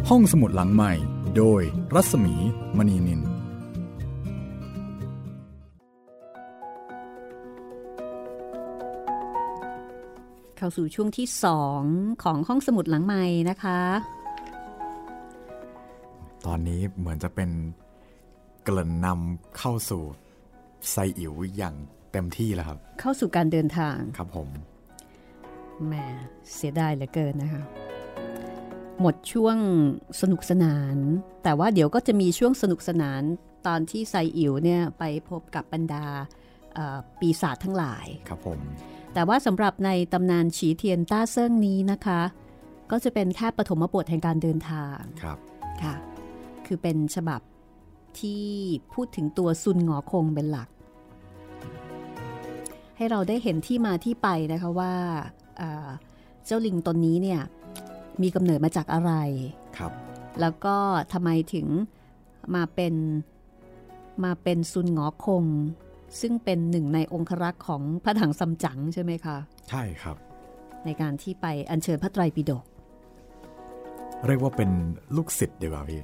[0.10, 0.94] ห้องสมุดหลังใหม่
[1.38, 1.62] โดย
[1.94, 2.36] รัศมี
[2.78, 3.22] มณีนิน
[10.58, 11.28] เข้าสู่ช่วงที่
[11.76, 13.80] 2ของห้องสมุดหลังใหม่นะคะ
[16.46, 17.50] ตอนนี้เหมือนจะเป็น
[18.64, 20.04] เกริ่นนำเข้าสู่
[20.90, 21.76] ไซอิ๋วอย่าง
[22.12, 24.50] เต็มที่แล้วครับ เข้าสู่การเดินทาง ครับผม
[25.88, 25.94] แหม
[26.54, 27.64] เสียดายเหลือเกินนะคะ
[29.02, 29.58] หมดช่วง
[30.22, 30.98] สนุกสนาน
[31.44, 33.22] แต่ว่าเดี๋ยวก็จะมีช่วงสนุกสนาน
[33.68, 36.06] ตอนที่ไซอิ๋วเนี่ยไปพบกับบรรดา
[36.74, 38.60] เอ่อปีศาจทั้งหลาย ครับผม
[39.14, 42.22] แต่ว่าสำหรับในตำนานฉีเทียนต้าเซิ่งนี้นะคะ
[42.92, 45.38] ก็จะเป็นแค่ปฐมบทแห่งการเดินทาง ครับ
[45.84, 45.96] ค่ะ
[46.66, 47.42] คืคือเป็นฉบับ
[48.20, 48.46] ที่
[48.94, 50.70] พูดถึงตัวซุนหงอคงเป็นหลัก
[52.98, 54.94] ให้เราได้เห็นที่มาที่ไปนะคะว่า
[56.46, 57.42] เจ้าลิงตนนี้เนี่ย
[58.22, 59.12] มีกำเนิดมาจากอะไร
[59.78, 59.92] ครับ
[60.42, 60.76] แล้วก็
[61.14, 61.68] ทำไมถึง
[62.56, 62.96] มาเป็น
[64.24, 65.46] มาเป็นซุนหงอคง
[66.22, 69.38] ซึ่งเป็นหนึ่งในองครักษ์ของพระถังซัมจั๋งใช่ไหมคะ
[69.70, 70.18] ใช่ครับ
[70.86, 72.64] ในการที่ไปอัญเชิญพระไตรปิฎก
[74.28, 74.70] เรียกว่าเป็น
[75.16, 76.02] ลูกศิษย์ดีกว่าพี่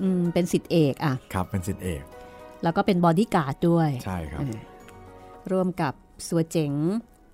[0.00, 2.02] อืมเป็นศิษย์เอกอะครับเป็นศิษย์เอก
[2.62, 4.44] แล้วก็เป็นบอดี้การ์ดด้วยใช่ครับ
[5.52, 5.94] ร่วมกับ
[6.28, 6.72] สัวเจ๋ง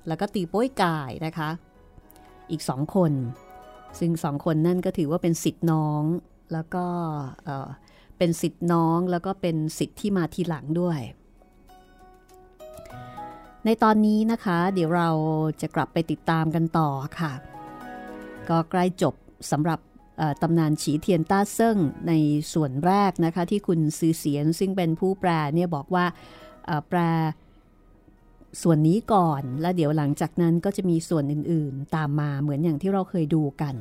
[0.08, 1.50] แล้วก็ตีโป้ยกายนะคะ
[2.50, 3.12] อีกสองคน
[3.98, 6.02] ซึ่งสองคนนั่นก็ถือว่าเป็นสิทธิ์น้อง
[6.52, 6.86] แล้วก็
[8.18, 11.00] เป็นสิทธิ์น้องแล้วก็เป็นสิทธิ์ที่มาทีหลังด้วย
[13.64, 15.10] ในตอนนี้นะคะ เดี๋ยวเรา
[15.60, 16.88] จะกลับไปติดตามกันต่อ
[17.20, 17.32] ค่ะ
[18.48, 19.14] ก็ใกล้จบ
[19.50, 19.80] สำหรับ
[20.42, 21.76] ตำนานฉีเทียนต้าเซิ่ง
[22.08, 22.12] ใน
[22.52, 26.04] ส่วนแรกนะคะ ที่คุณซือเสียนซึ่งเป็นผู้แปลเนี่ยบอกว่า
[26.88, 27.00] แปล
[28.62, 33.74] ส่วนนี้ก่อน แล้วเดี๋ยวหลังจากนั้นก็จะมีส่วนอื่นๆ ตามมาเหมือนอย่างที่เราเคยดูกัน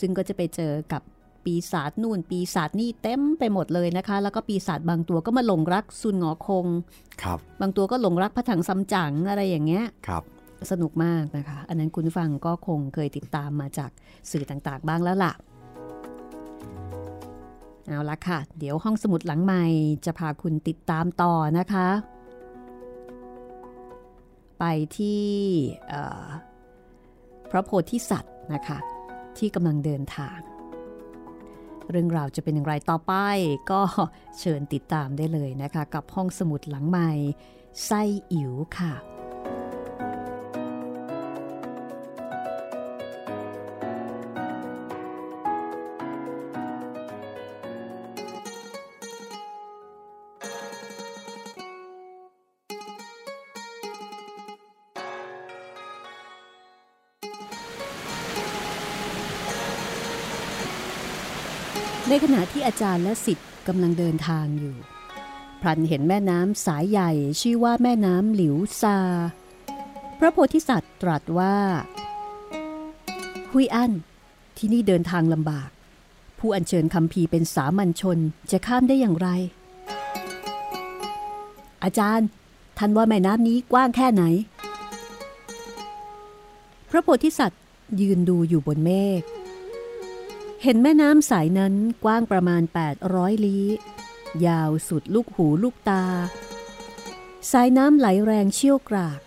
[0.00, 1.02] ซึ่งก็จะไปเจอกับ
[1.44, 6.66] ปีศาจนู่น ปีศาจนี่เต็มไปหมดเลยนะคะ แล้วก็ปีศาจบางตัวก็มาหลงรักซุนหงอคง
[7.22, 10.22] ครับ บางตัวก็หลงรักพระถังซัมจั๋งอะไรอย่างเงี้ย ครับ
[10.70, 13.90] สนุกมากนะคะ อันนั้นคุณฟังก็คงเคยติดตามมาจาก
[14.30, 15.32] สื่อต่างๆ บ้างแล้วล่ะ
[17.86, 19.64] เอาละค่ะ เดี๋ยวห้องสมุดหลังใหม่
[20.06, 21.88] จะพาคุณติดตามต่อนะคะ
[24.60, 24.64] ไป
[24.98, 25.24] ที่
[27.50, 28.78] พระโพธิสัตว์นะคะ
[29.38, 30.38] ที่กำลังเดินทาง
[31.90, 33.12] เรื่องราวจะเป็นอย่างไรต่อไป
[33.70, 33.80] ก็
[34.40, 37.10] เชิญติดตามได้เลยนะคะ กับห้องสมุดหลังใหม่
[37.86, 38.92] ไส้อิ๋วค่ะ
[62.22, 64.76] ขณะที่อาจารย์และสิทธิ์กำลังเดินทางอยู่
[65.60, 68.98] พลันเห็นแม่น้ำสายใหญ่ชื่อว่าแม่น้ำหลิวซา
[70.18, 71.56] พระโพธิสัตว์ตรัสว่า
[73.50, 73.92] หุยอัน
[74.56, 75.70] ที่นี่เดินทางลำบาก
[76.38, 78.18] ผู้อัญเชิญคำพีเป็นสามัญชน
[78.50, 79.28] จะข้ามได้อย่างไร
[81.84, 82.28] อาจารย์
[82.78, 84.22] ท่านว่าแม่น้ำนี้กว้างแค่ไหน
[86.90, 87.60] พระโพธิสัตว์
[88.00, 89.22] ยืนดูอยู่บนเมฆ
[90.64, 92.62] เห็นแม่น้ำสายนั้นกว้างประมาณ
[93.02, 93.66] 800 ลี้
[94.46, 96.04] ยาวสุดลูกหูลูกตา
[97.52, 99.20] สายน้ำไหลแรงเชี่ยวกราก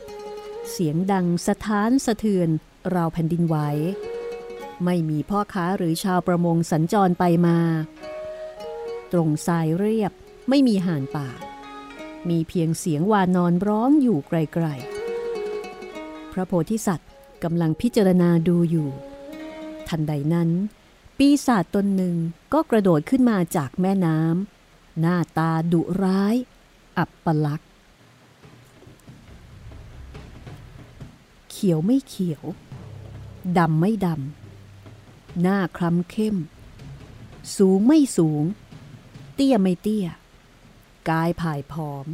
[0.72, 2.50] เสียงดังสะท้านสะเทือน
[2.94, 3.56] ราวแผ่นดินไหว
[4.86, 7.58] ไม่มีพ่อค้าหรือชาวประมงสัญจรไปมา
[9.12, 10.12] ตรงทรายเรียบ
[10.50, 11.30] ไม่มีห่านป่า
[12.30, 17.10] มีเพียงเสียงวานอนร้องอยู่ไกลๆ พระโพธิสัตว์
[17.44, 18.90] กำลังพิจารณาดูอยู่
[19.88, 20.50] ทันใดนั้น
[21.26, 22.16] ปีศาจตนหนึ่ง
[22.54, 26.36] ก็กระโดดขึ้นมาจากแม่น้ำหน้าตาดุร้าย
[26.98, 27.72] อับปลักษ์
[31.50, 32.44] เขียวไม่เขียว
[33.58, 36.38] ดำไม่ดำ หน้าคล้ำเข้ม
[37.58, 38.44] สูงไม่สูง
[39.36, 40.08] เตี้ยไม่เตี้ย
[41.10, 42.08] กายผายผอม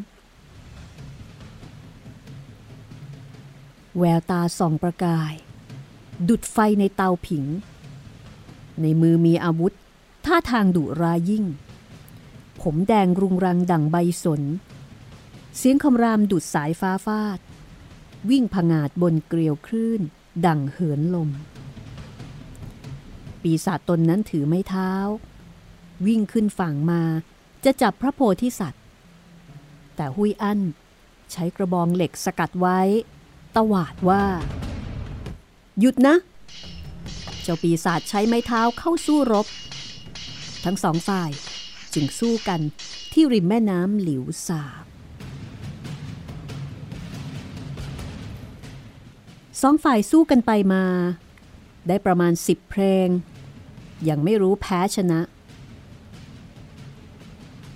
[4.00, 5.34] แววตาส่องประกาย
[6.30, 7.45] ดุดไฟในเตาผิง
[8.82, 9.74] ในมือมีอาวุธ
[10.26, 11.46] ท่าทางดุร้ายยิ่ง
[12.62, 14.42] ผมแดงรุงรังดั่งใบสน
[15.58, 17.39] เสียงคำรามดุดสายฟ้าฟาด
[18.30, 20.02] วิ่งผงาดบนเกลียวคลื่น
[20.46, 21.30] ดั่งเหินลม
[23.42, 24.92] ปีศาจตนนั้นถือไม้เท้า
[26.06, 27.02] วิ่งขึ้นฝั่งมา
[27.65, 28.84] จะจับพระโพธิสัตว์
[29.96, 30.60] แต่หุยอั้น
[31.32, 32.80] ใช้กระบองเหล็กสกัดไว้
[33.56, 34.23] ตวาดว่า
[35.80, 36.15] หยุดนะ
[37.50, 39.47] จ้าปีศาจใช้ไม้เท้าเข้าสู้รบ
[40.65, 41.29] ทั้งสองฝ่าย
[41.93, 42.62] จึงสู้กัน
[43.13, 44.63] ที่ริมแม่น้ำหลิวสา
[49.62, 50.83] สองฝ่ายสู้กันไปมา
[51.87, 53.08] ได้ประมาณสิบเพลง
[54.10, 55.19] ยังไม่รู้แพ้ชนะ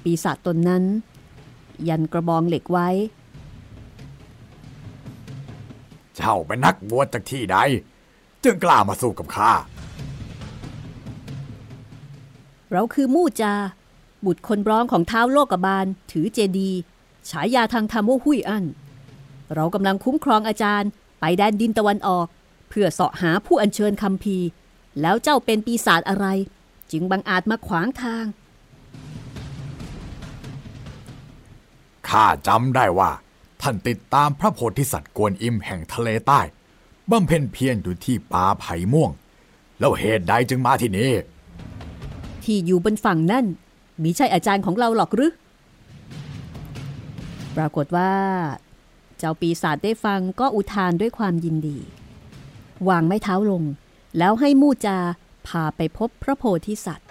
[0.03, 0.84] ปีศาจตนนั้น
[1.89, 2.89] ยันกระบองเหล็กไว้
[6.15, 7.57] เจ้าเป็นนักบวชจากที่ใด
[8.44, 9.52] จึงกล้ามาสู้กับข้า
[12.72, 13.54] เราคือมู่จา
[14.26, 16.72] บุตรคนร้องของเท้าโลกบาล ถือเจดี
[17.30, 18.66] ฉายาทางธรรมว่าหุยอัน
[19.54, 20.89] เรากำลังคุ้มครองอาจารย์
[21.20, 22.28] ไปแดนดินตะวันออก
[22.70, 24.38] เพื่อเสาะหาผู้อัญเชิญคำพี
[25.02, 26.26] แล้วเจ้าเป็นปีศาจอะไร
[26.91, 28.26] จึงบังอาจมาขวางทาง
[32.10, 33.12] ข้าจำได้ว่า
[33.62, 36.41] ท่านติดตามพระโพธิสัตว์กวนอิมแห่งทะเลใต้
[37.12, 39.12] บำเพ็ญเพียรอยู่ที่ป่าไผ่ม่วง
[39.80, 41.12] แล้วเหตุใดจึงมาที่นี่
[42.43, 43.45] ที่อยู่บนฝั่งนั่น
[44.04, 45.34] มีใช่อาจารย์ของเราหรอกหรือ
[47.56, 48.14] ปรากฏว่า
[49.18, 51.78] เจ้าปีศาจได้ฟังก็อุทานด้วยความยินดี
[52.89, 53.64] วางไม้เท้าลง
[54.18, 54.97] แล้วให้มู่จา
[55.47, 57.08] พาไปพบพระโพธิสัตว์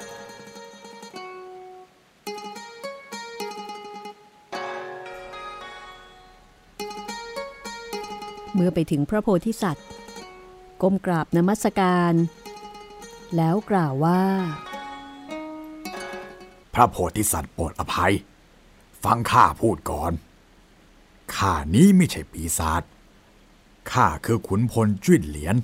[8.55, 9.87] เมื่อไปถึงพระโพธิสัตว์
[10.83, 12.15] ก้มกราบนมัสการ
[13.37, 14.23] แล้วกล่าวว่า
[16.75, 18.15] พระโพธิสัตว์โปรดอภัย
[19.05, 20.13] ฟังข้าพูดก่อน
[21.35, 22.83] ข้านี้ไม่ใช่ปีศาจ
[23.93, 25.57] ข้าคือขุนพลจุ้นเหลียน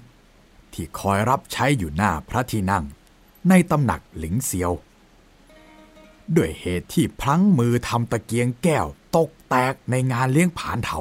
[0.72, 2.84] ที่คอยรับใช้อยู่หน้าพระที่นั่ง
[3.48, 4.72] ในตำหนักหลิงเซียว
[6.36, 8.86] ด้วยเหตุที่พลั้งมือทำตะเกียงแก้ว
[9.16, 11.00] ตกแตกในงานเลี้ยงผานเถา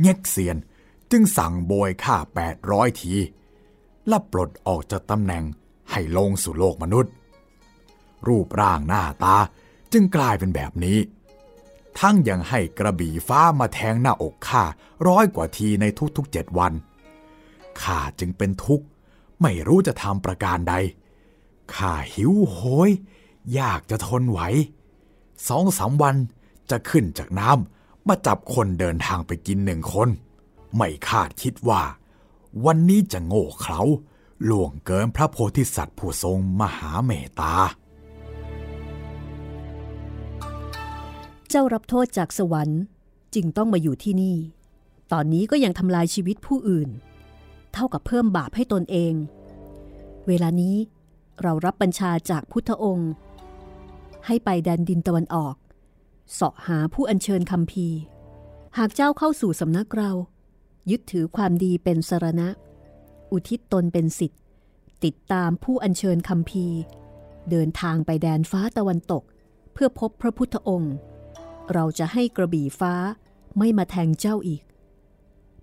[0.00, 0.56] เง็กเซียน
[1.10, 3.14] จึงสั่งโบยข้าแปดร้อยที
[4.08, 5.44] และปลดออกจากตำแหน่ง
[5.90, 7.12] ให้ลงสู่โลกมนุษย์
[8.26, 9.36] รูปร่างหน้าตา
[9.92, 10.98] จึงกลายเป็นแบบนี้
[11.98, 14.64] ทั้งยังให้กระบี่ฟ้ามาแทงหน้าอกข้า
[15.08, 15.84] ร้อยกว่าทีใน
[16.16, 16.72] ทุกๆเจ็ดวัน
[17.82, 18.86] ข้าจึงเป็นทุกข์
[19.42, 20.74] ไม่รู้จะทำประการใด
[21.74, 22.90] ข้าหิวโหย
[23.54, 24.40] อยากจะทนไหว
[25.48, 26.16] สองสามวัน
[26.70, 27.75] จะขึ้นจากน้ำ
[28.08, 30.08] มาจับคนเดินทางไปกินหนึ่งคน
[30.76, 31.82] ไม่คาดคิดว่า
[32.64, 33.80] วันนี้จะโง่เขลา
[34.48, 37.54] ล่วงเกินพระโพธิสัตว์ผู้ทรงมหาเมตตา
[41.48, 42.82] เจ้ารับโทษจากสวรรค์
[43.34, 44.36] จึงต้องมาอยู่ที่นี่
[45.12, 46.88] ตอนนี้ก็ยังทำลายชีวิตผู้อื่น
[47.72, 49.14] เท่ากับเพิ่มบาปให้ตนเอง
[50.26, 50.76] เวลานี้
[51.42, 53.10] เรารับบัญชาจากพุทธองค์
[54.26, 55.54] ให้ไปแดนดินตะวันออก
[56.32, 57.88] เสาะหาผู้อัญเชิญคำพี
[58.78, 60.10] หากเจ้าเข้าสู่สำนักเรา
[60.90, 62.48] ยึดถือความดีเป็นสรณะ
[63.32, 64.40] อุทิศตนเป็นสิทธิ์
[65.04, 66.66] ติดตามผู้อัญเชิญคำพี
[67.50, 69.22] เดินทางไปแดนฟ้าตะวันตก
[69.72, 70.94] เพื่อพบพระพุทธองค์
[71.72, 72.94] เราจะให้กระบี่ฟ้า
[73.58, 74.62] ไม่มาแทงเจ้าอีก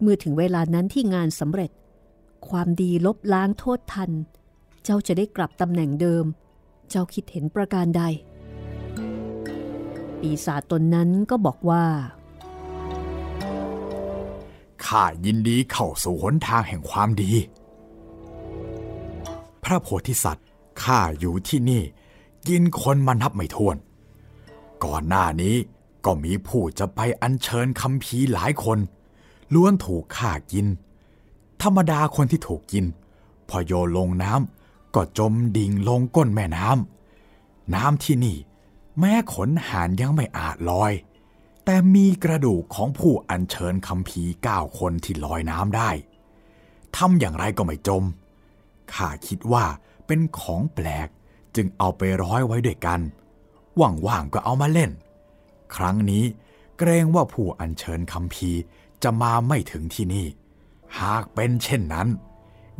[0.01, 1.72] เมื่อถึงเวลานั้นที่งานสำเร็จ
[2.49, 4.11] ความดีลบล้างโทษทัน
[4.84, 6.26] เจ้าจะได้กลับตำแหน่งเดิม
[6.89, 8.03] เจ้าคิดเห็นประการใด
[10.24, 11.86] ปีศาจตนนั้นก็บอกว่า
[14.86, 17.32] ข้ายินดีเข้าสู่หนทางแห่งความดี
[19.64, 20.48] พระโพธิสัตว์
[20.84, 21.84] ข้าอยู่ที่นี่
[22.48, 23.78] กินคนมานับไม่ถ้วน
[24.84, 25.56] ก่อนหน้านี้
[26.06, 28.80] ก็มีผู้จะไปอัญเชิญคำพีร์หลายคน
[29.54, 30.68] ล้วนถูกฆ่ากิน
[31.62, 32.86] ธรรมดาคนที่ถูกกิน
[33.50, 38.38] พอโยนลงน้ำก็จมดิ่งลงก้นแม่น้ำน้ำที่นี่
[39.00, 40.94] แม้ขนหานยังไม่อาจลอย
[41.66, 45.89] แต่มีกระดูกของผู้อัญเชิญคำพีร์เก้าคนที่ลอยน้ำได้
[46.98, 48.04] ทำอย่างไรก็ไม่จม
[48.94, 49.66] ข้าคิดว่า
[50.08, 51.08] เป็นของแปลก
[51.56, 53.00] จึงเอาไปร้อยไว้ด้วยกัน
[53.80, 54.91] ว่างๆก็เอามาเล่น
[55.76, 56.24] ครั้งนี้
[56.78, 58.62] เกรงว่าผู้อัญเชิญคำพีร์
[59.04, 60.28] จะมาไม่ถึงที่นี่
[61.00, 62.08] หากเป็นเช่นนั้น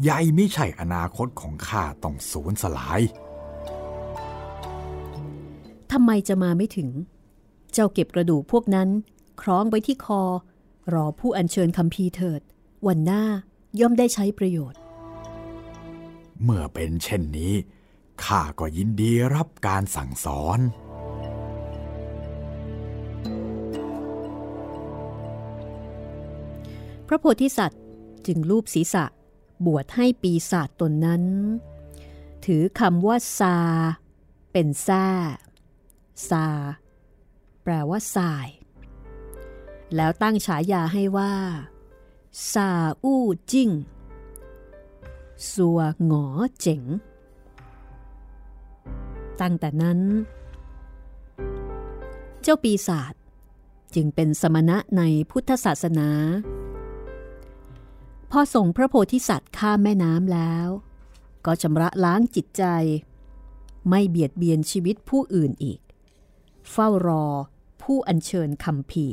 [0.01, 3.01] ใหญ่ไม่ใช่อนาคตของข้าต้องสูญสลาย
[5.94, 6.89] ทำไมจะมาไม่ถึง
[7.74, 8.89] เจ้าเก็บกระดูกพวกนั้น
[9.41, 10.22] คล้องไว้ที่คอ
[10.94, 12.41] รอผู้อัญเชิญคำพีร์เถิด
[12.88, 13.24] วันหน้า
[13.80, 14.80] ย่อมได้ใช้ประโยชน์
[16.44, 17.54] เมื่อเป็นเช่นนี้
[18.24, 20.60] ข้าก็ยินดีรับการสั่งสอน
[27.08, 27.82] พระโพธิสัตว์
[28.26, 29.06] จึงลูบศีรษะ
[29.66, 31.24] บวชให้ปีศาจตนนั้น
[32.46, 33.58] ถือคำว่าซา
[34.52, 35.08] เป็นแซ่
[36.30, 36.47] ซา
[37.64, 38.47] แปลว่าสาย
[39.95, 41.34] แล้วตั้งฉายาให้ว่า
[42.51, 42.70] ซา
[43.03, 43.70] อู้จิ้ง
[45.51, 46.26] สัวหงอ
[46.59, 46.84] เจ๋ง
[49.41, 49.99] ตั้งแต่นั้น
[52.41, 53.14] เจ้าปีศาจ
[53.95, 55.01] จึงเป็นสมณะใน
[55.32, 56.09] พุทธศาสนา
[58.32, 60.68] พอส่งพระโพธิสัตว์ข้ามแม่น้ำแล้ว
[61.45, 62.64] ก็ชำระล้างจิตใจ
[63.89, 65.80] ไม่เบียดเบียนชีวิตผู้อื่นอีก
[66.72, 67.26] เฝ้ารอ
[67.82, 69.07] ผู้อัญเชิญคำพี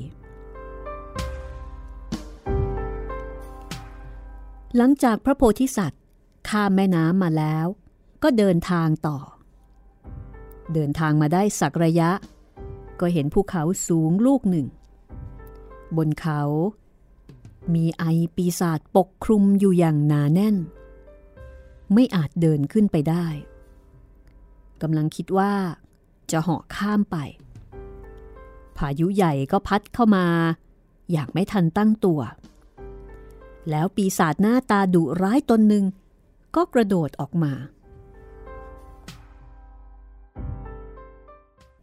[4.77, 6.03] หลังจากพระโพธิสัตว์
[6.49, 7.67] ข้ามแม่น้ำมาแล้ว
[8.23, 9.19] ก็เดินทางต่อ
[10.75, 12.11] เดินทางมาได้สักระยะ
[13.01, 14.67] ก็เห็นภูเขาสูงลูกหนึ่ง
[15.97, 16.43] บนเขา
[17.75, 18.05] มีไอ
[18.37, 20.57] ปีศาจปกคลุมอยู่อย่างหนาแน่น
[21.93, 23.27] ไม่อาจเดินขึ้นไปได้
[24.83, 25.53] กำลังคิดว่า
[26.33, 27.17] จะเหาะข้ามไป
[28.77, 30.27] พายุใหญ่ก็พัดเข้ามา
[31.11, 32.21] อย่างไม่ทันตั้งตัว
[33.71, 35.85] แล้วปีศาจหน้าตาดุร้ายตนหนึ่ง
[36.57, 37.53] ก็กระโดดออกมา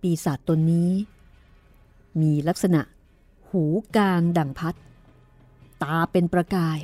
[0.02, 0.92] ปีศาจตนนี้
[2.22, 2.82] มีลักษณะ
[3.50, 3.64] หู
[3.96, 4.76] กลางดังพัด
[5.84, 6.80] ตาเป็นประกาย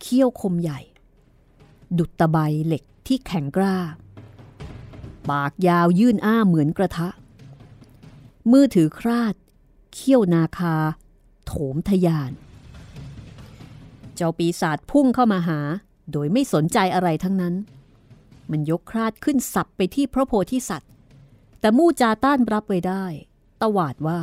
[0.00, 0.80] เขี้ยวคมใหญ่
[1.98, 3.76] ดุดตะไบเหล็กที่แข็งกร้า
[5.30, 7.08] ปากยาวยื่นอ้าเหมือนกระทะ
[8.52, 9.34] มือถือคราด
[9.92, 10.76] เขี้ยวนาคา
[11.46, 12.32] โถมทยาน
[14.14, 15.60] เจ้าปีศาจพุ่งเข้ามาหา
[16.12, 17.54] โดยไม่สนใจอะไรทั้งนั้น
[18.50, 20.90] มันยกคราดขึ้นสับไปที่พระโพธิสัตว์
[21.60, 23.04] แต่มู่จาต้านรับไว้ได้
[23.62, 24.20] ตวาดว่า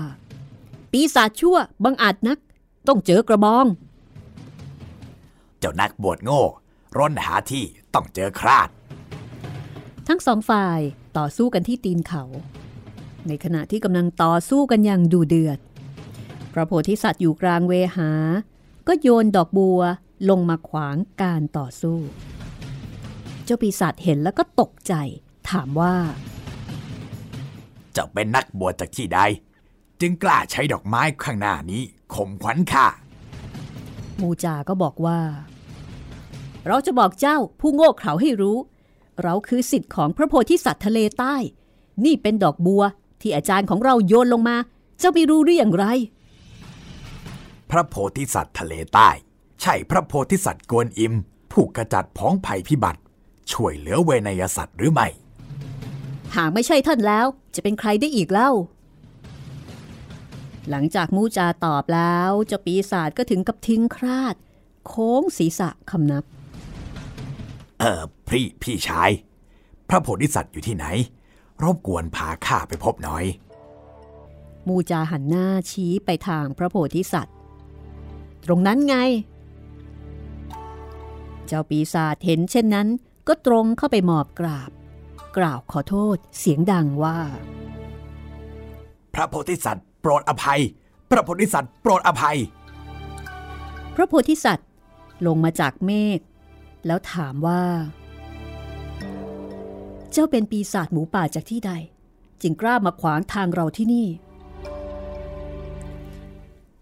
[0.91, 2.39] ปีศาจชั่วบังอาจนัก
[2.87, 3.65] ต้องเจอกระบอง
[5.59, 6.41] เจ้านักบวชโง่
[6.97, 8.69] ร้นหาที่ต้องเจอคราด
[10.07, 10.79] ทั้งสองฝ่าย
[11.17, 12.23] ต่อสู้กันที่ตีนเขา
[13.27, 15.59] ในขณะที่กำลังต่อสู้กันอย่างดูเดือด
[16.53, 18.09] พระโพธิสัตว์อยู่กลางเวหา
[18.87, 19.81] ก็โยนดอกบัว
[20.29, 21.97] ลงมาขวางการต่อสู้
[23.43, 24.93] เจ้าปีศาจเห็นแล้วก็ตกใจ
[25.49, 25.95] ถามว่า
[27.93, 29.19] เจ้าเป็นนักบวชจากที่ใด
[30.01, 31.81] จึงกล้าใช้ดอกไม้ข้างหน้านี้
[32.13, 32.87] ข่มขวัญข้า
[34.21, 35.19] มูจาก็บอกว่า
[36.67, 38.57] เราจะบอกเจ้าผู้โง่เขลาให้รู้
[39.23, 41.35] เราคือสิทธิ์ของพระโพธิสัตว์ทะเลใต้
[42.05, 42.83] นี่เป็นดอกบัว
[43.21, 44.57] ที่อาจารย์ของเราโยนลงมา
[44.99, 45.85] เจ้าไม่รู้หรืออย่างไร
[47.71, 49.09] พระโพธิสัตว์ทะเลใต้
[49.61, 51.13] ใช่พระโพธิสัตว์กวนอิม
[51.51, 53.01] ผู้กระจัดพ้องภัยพิบัติ
[53.51, 55.07] ช่วยเหลือเวนยสัตว์หรือไม่
[56.35, 58.51] หากไม่ใช่ท่านแล้วจะเป็นใครได้อีกเล่า
[60.69, 64.35] หลังจากมูจาตอบแล้วเจ้าปีศาจก็ถึงกับทิ้งคราด
[64.87, 66.23] โค้งศีรษะคำนับ
[67.83, 69.11] เออพี่พี่ชาย
[69.89, 70.85] พระโพธิสัตว์อยู่ที่ไหน
[71.63, 73.25] รบกวนพาข้าไปพบหน่อย
[74.67, 77.35] มูจาหันหน้าชี้ไปทางพระโพธิสัตว์
[78.45, 78.95] ตรงนั้นไง
[81.47, 82.87] เจ้าปีศาจเห็นเช่นนั้น
[83.27, 84.71] ก็ตรงเข้าไปหมอบกราบ
[85.37, 87.17] กล่าวขอโทษเสียงดังว่า
[89.13, 90.61] พระโพธิสัตว์โปรดอภัย
[91.09, 92.37] พระโพธิสัตว์โปรดอภัย
[93.95, 94.67] พระโพธิสัตว์
[95.25, 96.19] ลงมาจากเมฆ
[96.85, 97.63] แล้วถามว่า
[100.11, 101.71] เจ้าเป็นปีศาจหมูป่าจากที่ใด
[102.41, 104.07] จึงกล้ามาขวางทางเราที่นี่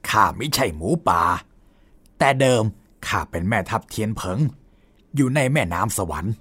[0.10, 1.22] ข้าไม่ใช่หมูป่า
[2.18, 2.64] แต่เดิม
[3.08, 4.39] ข้าเป็นแม่ทัพเทียนเผิง
[5.16, 6.34] อยู่ในแม่น้ำสวรรค์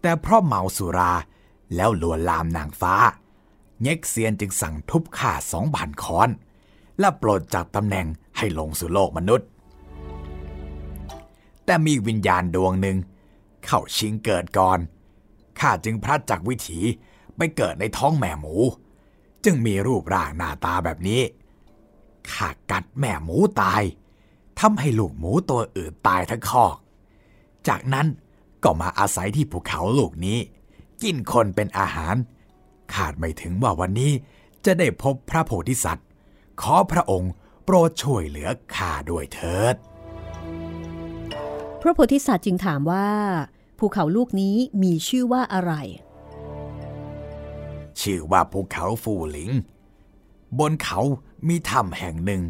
[0.00, 1.12] แต่เพราะเมาสุรา
[1.74, 2.94] แล้วลวนลามนางฟ้า
[3.82, 6.30] เง็กเซียนจึงสั่งทุบข้าสองพันคอน
[7.00, 9.48] และปลดจากตำแหน่งให้ลงสู่โลกมนุษย์
[11.70, 12.96] แต่มีวิญญาณดวงหนึ่ง
[13.64, 14.78] เข้าชิงเกิดก่อน
[15.60, 16.80] ข้าจึงพลัดจากวิถี
[17.36, 18.54] ไปเกิดในท้องแม่หมู
[19.44, 21.22] จึงมีรูปร่างหน้าตาแบบนี้
[22.32, 23.82] ข้ากัดแม่หมูตาย
[24.58, 26.76] ทำให้ลูกหมูตัวอื่นตายทั้งคอก
[27.68, 28.06] จากนั้น
[28.62, 30.38] ก็มาอาศัยที่ภูเขาลูกนี้
[31.02, 32.14] กินคนเป็นอาหาร
[32.94, 34.12] ขาดไม่ถึงว่าวันนี้
[34.64, 36.06] จะได้พบพระโพธิสัตว์
[36.62, 37.32] ขอพระองค์
[37.64, 39.76] โปรดช่วยเหลือข้าด้วยเถิด
[41.80, 43.08] พระโพธิสัตว์จึงถามว่า
[43.78, 45.72] ภูเขาลูกนี้มีชื่อว่าอะไร
[48.00, 49.50] ชื่อว่าภูเขาฟูหลิง
[50.58, 51.00] บนเขา
[51.48, 52.42] มีถ้ำแห่งหนึ่ง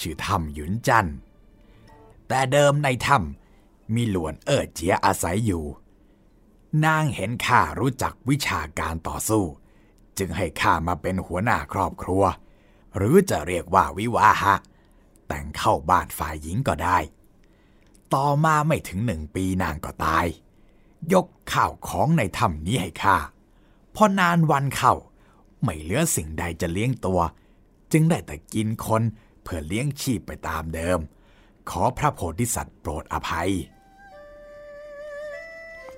[0.00, 1.08] ชื่อถ้ำหยุนจัน
[2.28, 5.64] แต่เดิมในถ้ำมีหลวนเอิดเจียอาศัยอยู่
[6.84, 9.44] นางเห็นข้ารู้จักวิชาการต่อสู้
[10.18, 12.22] จึงให้ข้ามาเป็นหัวหน้าครอบครัว
[12.96, 14.54] หรือจะเรียกว่าวิวาหะ
[15.28, 16.98] แต่งเข้าบ้านฝ่ายหญิงก็ได้
[18.14, 20.26] ต่อมาไม่ถึงหนึ่งปีนางก็ตาย
[21.12, 23.16] ยกข้าวของในถ้ำนี้ให้ข้า
[23.94, 24.94] พอนานวันเข้า
[25.62, 27.20] ไม่เหลือสิ่งใดจะเลี้ยงตัว
[27.92, 29.02] จึงได้แต่กินคน
[29.42, 30.98] เพื่อเลี้ยงชีพไปตามเดิม
[31.70, 33.50] ขอพระโพธิสัตว์โปรดอภัย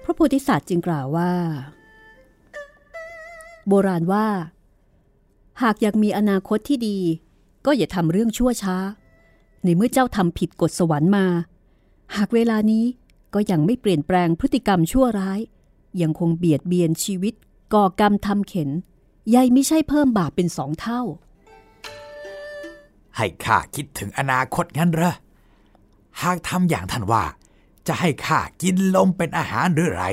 [0.02, 1.32] พระโพธิสัตว์จึงกล่าวว่า
[3.68, 4.26] โบราณว่า
[5.62, 6.98] หากอยากมีอนาคตที่ดี
[7.66, 8.76] ก็อย่าทำเรื่องชั่วช้า
[9.64, 11.26] ในเมื่อเจ้าทำผิดกฎสวรรค์มา
[12.16, 12.84] หากเวลานี้
[13.34, 15.40] ก็ยังไม่เปลี่ยนแปลงพฤติกรรมชั่วร้าย
[16.00, 17.34] ยังคงเบียดเบียนชีวิต
[17.74, 18.70] ก่อกรรมทำเข็น
[19.34, 21.00] ยายไม่ใช่เพิ่มบาปเป็นสองเท่า
[23.16, 25.14] ให้ข้าคิดถึงอนาคตงั้นเหรอ
[26.22, 27.24] หากทำอย่างท่านว่า
[27.86, 30.04] จะให้ข้ากินลมเป็นอาหารหรือไร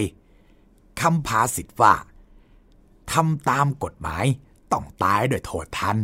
[1.02, 1.93] คำภาสิทธว่า
[3.12, 4.26] ทำตามกฎหมาย
[4.72, 5.97] ต้องตายด้วยโทษทัน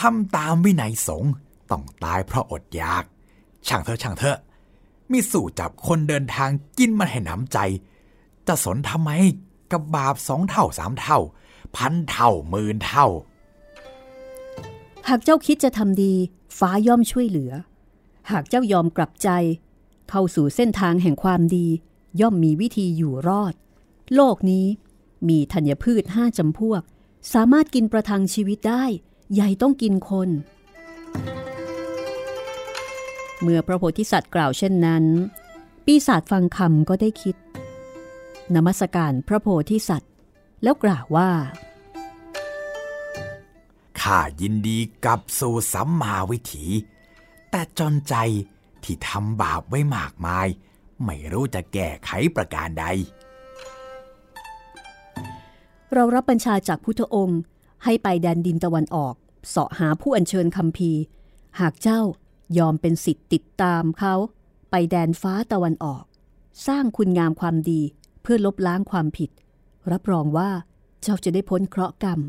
[0.00, 1.32] ทำตามวินัยสงฆ์
[1.70, 3.04] ต้องตายเพราะอดอยาก
[3.66, 4.38] ช่างเถอะช่างเถอะ
[5.12, 7.58] มีสู่จับคนเดินทางกินมันให้หนำใจ
[8.46, 9.10] จะสนทำไม
[9.72, 11.18] กับบาปสองเท่าสามเท่า
[11.76, 13.06] พันเท่าหมื่นเท่า
[15.08, 16.12] หากเจ้าคิดจะทำดี
[16.58, 17.52] ฟ้าย่อมช่วยเหลือ
[18.30, 19.28] หากเจ้ายอมกลับใจ
[20.10, 21.66] เข้าสู่เส้นทางแห่งความดี
[22.20, 23.54] ย่อมมีวิธีอยู่รอด
[24.14, 24.66] โลกนี้
[25.28, 26.82] มีธัญพืชห้าจำพวก
[27.32, 28.84] สามารถกินประทังชีวิตได้
[29.34, 30.28] ใหญ่ต้องกินคน
[33.42, 35.04] เมื่อพระโพธิสัตว์กล่าวเช่นนั้น
[35.84, 37.36] ปีศาจฟังคำก็ได้คิด
[38.54, 40.12] นมัสการพระโพธิสัตว์
[40.62, 41.30] แล้วกล่าวว่า
[44.00, 46.64] ข้ายินดีกลับสู่สัมมาวิถี
[47.50, 48.14] แต่จนใจ
[48.84, 50.46] ที่ทำบาปไว้มากมาย
[51.04, 52.84] ไม่รู้จะแก้ไขประการใด
[55.94, 57.40] เรารับบัญชาจากพุทธองค์
[57.84, 59.14] ให้ไปแดนดินตะวันออก
[59.48, 61.00] เสาะหาผู้อัญเชิญคำพีร์
[61.60, 62.00] หากเจ้า
[62.58, 64.14] ยอมเป็นสิทธิ์ติดตามเขา
[64.70, 66.04] ไปแดนฟ้าตะวันออก
[66.66, 67.80] สร้างคุณงามความดี
[68.22, 69.30] เพื่อลบล้างความผิด
[69.92, 70.50] รับรองว่า
[71.02, 72.20] เจ้าจะได้พ้นเคราะห์กรรม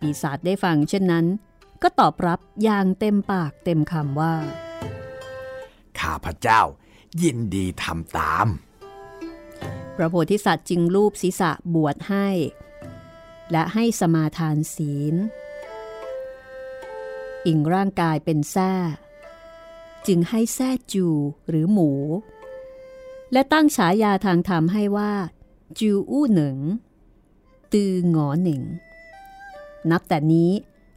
[0.00, 1.26] ปีศาจได้ฟังเช่นนั้น
[1.82, 4.34] ก็ตอบรับอย่างเต็มปากเต็มคำว่า
[6.00, 6.62] ข้าพเจ้า
[7.22, 8.46] ยินดีทำตาม
[9.96, 12.28] พระโพธิสัตว์จึงรูปศีรษะบวชให้
[13.52, 15.14] และให้สมาทานศีล
[17.46, 18.72] อิงร่างกายเป็นแท้
[20.06, 21.06] จึงให้แท้จู
[21.48, 21.90] หรือหมู
[23.32, 25.12] และตั้งฉายาทางธรรมให้ว่า
[25.78, 26.58] จูอู้หนิง
[27.72, 28.62] ตือหงอหนิง
[29.90, 30.50] นับแต่นี้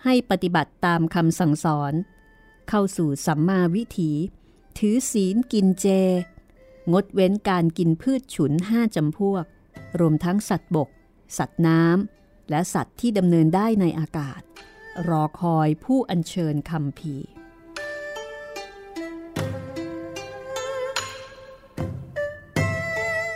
[0.04, 1.94] ให้ปฏิบัติตามคำสั่งสอน
[2.70, 4.12] เข้าสู่สัมมาวิถี
[4.78, 5.86] ถือศีลกินเจ
[6.92, 9.46] งดเว้นการกินพืชฉุนห้าจำพวก
[10.00, 10.90] รวมทั้งสัตว์บก
[11.38, 14.42] สัตว์น้ำและสัตว์ที่ดำเนินได้ในอากาศ
[15.10, 17.16] รอคอยผู้อัญเชิญคำพี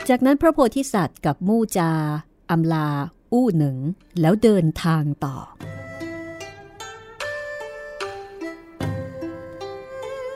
[0.09, 1.91] จากนั้นพระโพธิสัตว์กับมู่จา
[2.51, 2.89] อำลา
[3.33, 3.77] อู้หนึ่ง
[4.21, 5.37] แล้วเดินทางต่อ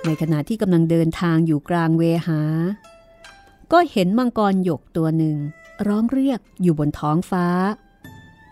[0.05, 2.41] ในขณะที่กำลังเดินทางอยู่กลางเวหา
[3.72, 5.38] ก็เห็นมังกรหยกตัวหนึ่ง
[5.88, 7.47] ร้องเรียกอยู่บนท้องฟ้า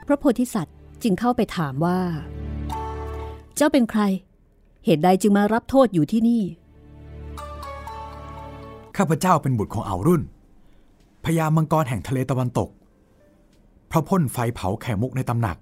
[0.08, 2.00] พระโพธิสัตว์จึงเข้าไปถามว่า
[3.62, 4.02] เจ้าเป็นใคร
[4.86, 6.44] เหตุใดจึงมารับโทษอยู่ที่นี่
[8.98, 10.22] ข้าพเจ้าเป็นบุตรของอ่าวรุ่น
[11.26, 12.70] พญามังกรแห่งทะเลตะวันตก
[13.92, 15.58] พระพ่นไฟเผาแข่มุกในตำหนัก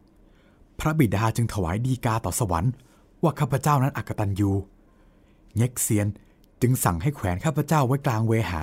[0.79, 2.71] พระบิดาจึงถวายดีกาต่อสวรรค์
[3.23, 4.51] ว่าข้าพเจ้านั้นอักตันยู
[5.55, 6.07] เง็กเซียน
[6.61, 8.61] จึงสั่งให้แขวนข้าพเจ้าไว้กลางเวหา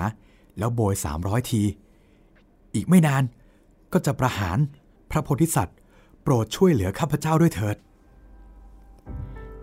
[0.57, 1.61] แล้วโบยสามร้อยที
[2.73, 3.23] อีกไม่นาน
[3.93, 4.57] ก็จะประหาร
[5.11, 5.77] พระโพธิสัตว์
[6.23, 7.77] โปรดช่วยเหลือข้าพเจ้าด้วยเถิด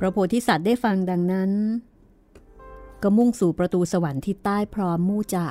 [0.04, 1.50] ระโพธิสัตว์ได้ฟังดังนั้น
[3.02, 5.48] ก็มุ่งสู่ประตูสวรรค์ที่ใต้พร้อมมู่จ่า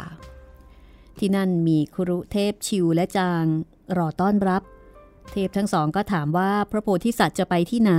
[1.19, 3.45] ที่นั่นมีครุเทพชิวและจาง
[3.97, 4.61] รอต้อนรับ
[5.31, 7.93] เทพทั้งสองก็ถามว่าพระโพธิสัตว์จะไปที่ไหน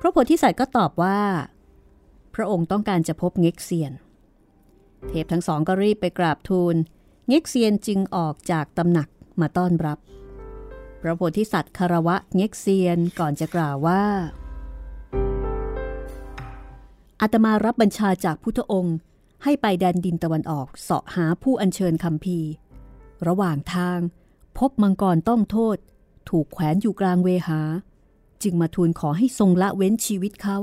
[0.00, 1.20] พระโพธิสัตว์ก็ตอบว่า
[2.34, 3.92] พระองค์ต้องการจะพบเง็กเซียน
[5.08, 6.74] เทพทั้งสองก็รีบไปกราบทูล
[7.28, 9.08] เง็กเซียนจึงออกจากตำหนัก
[9.40, 9.98] มาต้อนรับ
[11.02, 14.02] พระโพธิสัตว์คารวะเง็กเซียนก่อนจะกล่าวว่า
[17.20, 18.96] อาตมารับบัญชาจากพุทธองค์
[19.44, 22.38] ให้ไปแดนดินตะวันออกเสาะหาผู้อัญเชิญคำพี
[23.28, 23.98] ระหว่างทาง
[24.58, 25.76] พบมังกรต้องโทษ
[26.30, 27.60] ถูกแขวนอยู่กลางเวหา
[28.42, 30.56] จึงมาทูลขอให้ทรงละเว้นชีวิตเขา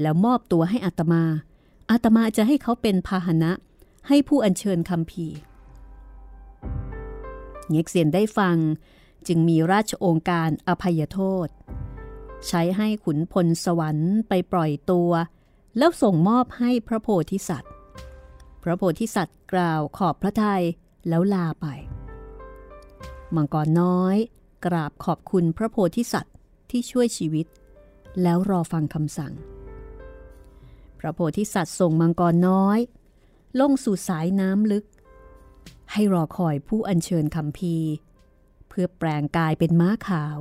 [0.00, 1.24] แล้วมอบตัวให้อาตมา
[1.90, 3.52] อาตมาจะให้เขาเป็นพาหนะ
[4.08, 5.26] ให้ผู้อัญเชิญคำพี
[7.70, 8.56] เง็กเซียนได้ฟัง
[9.26, 11.48] จึงมีราชองค์การอภัยโทษ
[12.46, 15.10] ใช้ให้ขุนพลสวรรค์ไปปล่อยตัว
[15.78, 17.72] แล้วส่งมอบให้พระโพธิสัตว์
[18.62, 20.64] พระโพธิสัตว์กล่าวขอบพระทัย
[21.08, 21.66] แล้วลาไป
[23.34, 24.16] มังกรน้อย
[24.64, 26.34] กราบขอบคุณพระโพธิสัตว์
[26.70, 27.46] ที่ช่วยชีวิต
[28.22, 29.32] แล้วรอฟังคำสั่ง
[30.98, 32.78] พระโพธิสัตว์ส่งมังกรน้อย
[33.60, 34.84] ลงสู่สายน้ำลึก
[35.92, 37.76] ให้รอคอยผู้อัญเชิญคำพี
[38.68, 40.38] เพื่อแปลงกายเป็นม้าขาว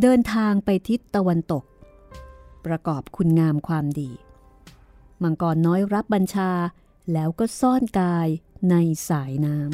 [0.00, 1.64] เดินทางไปทิศตะวันตก
[2.66, 4.10] ประกอบคุณงามความดี
[5.22, 6.50] มังกรน้อยรับบัญชา
[7.12, 8.28] แล้วก็ซ่อนกาย
[8.70, 8.74] ใน
[9.08, 9.70] สายน้ำ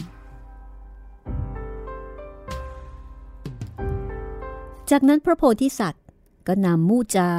[4.90, 6.05] จากนั้นพระโพธิสัตว์
[6.47, 7.30] ก็นำมู่จา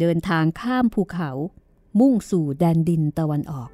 [0.00, 1.30] เดินทางข้ามภูเขา
[2.00, 3.70] มุ่งสู่แดนดินตะวันออก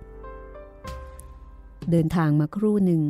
[1.91, 3.03] เดินทางมาครู่หนึ่ง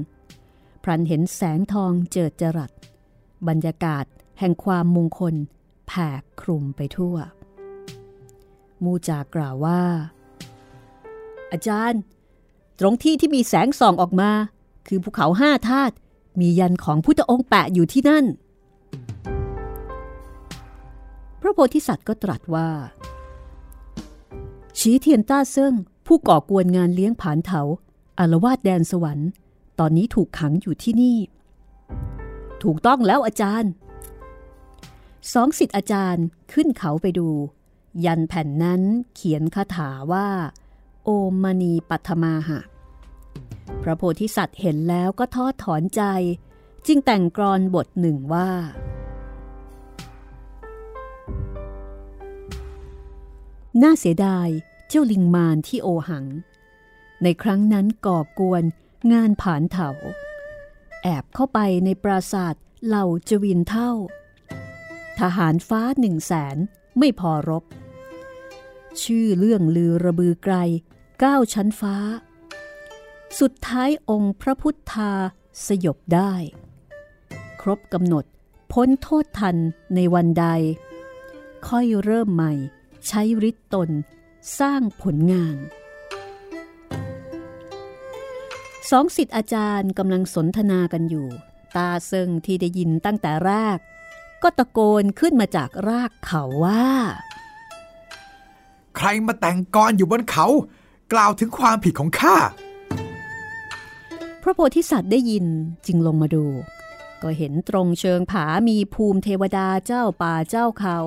[0.82, 2.70] พรันเห็นแสงทองเจิดจรัส
[3.48, 4.04] บรรยากาศ
[4.38, 5.34] แห่งความมงคล
[5.86, 6.08] แผ่
[6.40, 7.16] คลุมไปทั่ว
[8.84, 9.80] มูจากล่าวว่า
[11.52, 12.00] อาจารย์
[12.80, 14.30] ตรงที่ที่มีแสงส่องออกมา
[14.86, 15.94] คือภูเขาห้าธาตุ
[16.40, 18.24] มียันของพุทธองค์แปะอยู่ที่นั่น
[21.40, 22.68] พระโพธิสัตว์ก็ตรัสว่า
[24.78, 25.74] ชีเทียนต้าเซิ่ง
[26.06, 27.62] ผู้ก่อกวนงานเลี้ยงผานเถา
[28.18, 29.28] อารวาดแดนสวรรค์
[29.78, 31.18] ตอนนี้ถูกขังอยู่ที่นี่
[32.62, 33.70] ถูกต้องแล้วอาจารย์
[35.32, 37.28] สองสิทธิ์อาจารย์ขึ้นเขาไปดู
[38.04, 38.82] ยันแผ่นนั้น
[39.14, 40.28] เขียนคาถาว่า
[41.04, 41.10] โอ
[41.42, 42.60] มณีปัทมาหะ
[43.82, 46.02] พระโพธิสัตว์เห็นแล้วก็ทอดถอนใจ
[46.86, 48.50] จึงแต่งกรอนบทหนึ่งว่า
[53.82, 54.48] น่าเสียดาย
[54.88, 56.26] เจ้าลิงมารที่โอหัง
[57.22, 58.62] ในครั้งนั้นก่อกวน
[59.12, 59.90] งานผานเถา
[61.02, 62.54] แอบเข้าไปในปราสาท
[62.86, 63.90] เหล่าจวินเท่า
[65.20, 66.56] ทหารฟ้าหนึ่งแสน
[66.98, 67.64] ไม่พอรบ
[69.04, 70.56] ชื่อเรื่องลือระบือไกล
[71.22, 71.96] ก้าวชั้นฟ้า
[73.40, 75.12] สุดท้ายองค์พระพุทธา
[75.66, 76.32] สยบได้
[77.60, 78.24] ครบกำหนด
[78.72, 79.56] พ้นโทษทัน
[79.94, 80.46] ในวันใด
[81.68, 82.52] ค่อยเริ่มใหม่
[83.06, 83.90] ใช้ฤทธิ์ตน
[84.58, 85.56] สร้างผลงาน
[88.90, 91.26] สองสิทธิ์อาจารย์กำลังสนทนากันอยู่
[91.76, 93.78] ตาเซิงที่ได้ยินตั้งแต่แรก
[94.42, 96.86] ก็ตะโกนขึ้นมาจากรากเขาว่า
[98.98, 100.46] ใครมาแต่งกรอยู่บนเขา
[101.12, 102.36] กล่าวถึงความผิดของข้า
[104.42, 105.46] พระโพธิสัตว์ได้ยิน
[105.86, 106.46] จึงลงมาดู
[107.22, 110.98] ก็เห็นตรงเชิงผามีภูมิเทวดาเจ้าป่าเจ้าเขา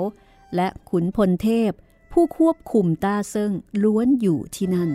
[0.55, 1.71] และขุนพลเทพ
[2.11, 3.51] ผู้ควบคุมตาเซิง
[3.83, 4.89] ล้วนอยู่ที่นั่น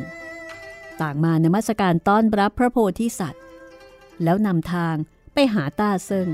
[1.00, 3.42] ต่างมานมัสการต้อนรับพระโพธิสัตว์
[4.22, 4.94] แล้วนำทาง
[5.34, 6.28] ไปหาตาเซิง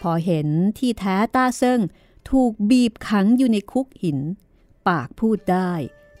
[0.00, 0.48] พอเห็น
[0.78, 1.80] ที่แท้ตาเซิง
[2.30, 4.18] ถูกบีบขังอยู่ในคุกหิน
[4.88, 5.72] ปากพูดได้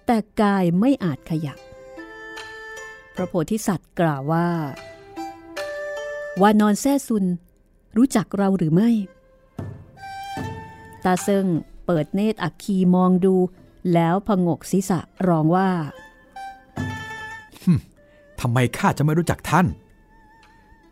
[0.06, 1.58] แต่กายไม่อาจขยับ
[3.14, 4.48] พระโพธิสัตว์กล่าวว่า
[6.40, 7.24] วานอนแซ่ซุน
[7.96, 8.90] รู้จักเราหรือไม่
[11.04, 11.46] ตาเซิง
[11.86, 13.34] เปิดเนตรอักคีมองดู
[13.92, 14.98] แล้วพงกศีรษะ
[15.28, 15.70] ร้องว่า
[18.40, 19.66] ทำไมข้าจะไม่รู้จักท่าน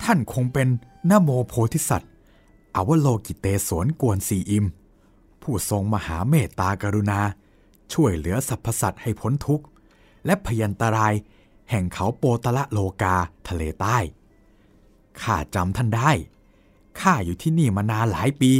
[0.02, 0.68] ท่านคงเป็น
[1.10, 2.10] นโมโพธิสัตว์
[2.74, 4.64] อวโลกิเตสวนกวนสีอิม
[5.43, 7.20] ผู้ทรงมหาเมตตากรุณา
[7.93, 9.64] ช่วยเหลือสรรพสัตว์ให้พ้นทุกข์
[10.26, 11.12] และพยันตราย
[11.70, 13.16] แห่งเขาโปตละโลกา
[13.49, 13.99] ทะเลใต้
[15.22, 16.11] ข้าจำท่านได้
[17.01, 18.53] ข้าอยู่ที่นี่มานานหลายปี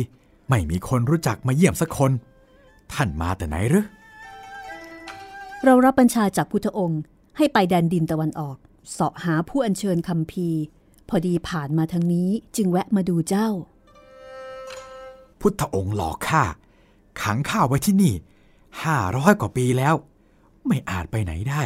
[0.49, 2.13] ไม่มีคนรู้จักมาเยี่ยมสักคน
[2.93, 3.87] ท่านมาแต่ไหนหรือ
[5.65, 7.03] เรารับบัญชาจากพุทธองค์
[7.37, 8.57] ให้ไปแดนดินตะวันออก
[8.91, 10.61] เสาะหาผู้อัญเชิญคำพีร์
[11.09, 13.49] พอดีผ่านมาทางนี้จึงแวะมาดูเจ้า
[15.41, 16.43] พุทธองค์หลอกข้า
[17.21, 18.15] ขังข้าไว้ที่นี่
[18.83, 19.95] ห้าร้อยกว่าปีแล้ว
[20.67, 21.63] ไม่อาจไปไหนได้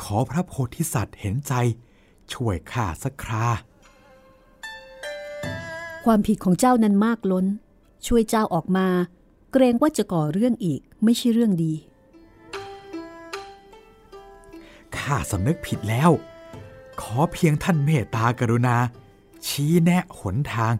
[0.00, 1.52] ขอพระโพธิสัตว์เห็นใจ
[2.32, 3.46] ช่วยข้าสักครา
[6.04, 7.46] ความผิดของเจ้านั้นมากล้น
[8.06, 8.86] ช่วยเจ้าออกมา
[9.52, 11.72] เกรงว่าจะก่อเรื่องอีกไม่ใช่เรื่องดี
[14.96, 16.10] ข้าสำนึกผิดแล้ว
[17.00, 18.76] ขอเพียงท่านเมตตากรุณา
[19.46, 20.74] ชี้แนะหนทาง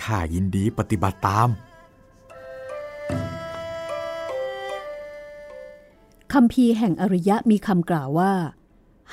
[0.00, 1.48] ข้ายินดีปฏิบัติตาม
[6.32, 8.32] คำพีแห่งอริยะมีคำกล่าวว่า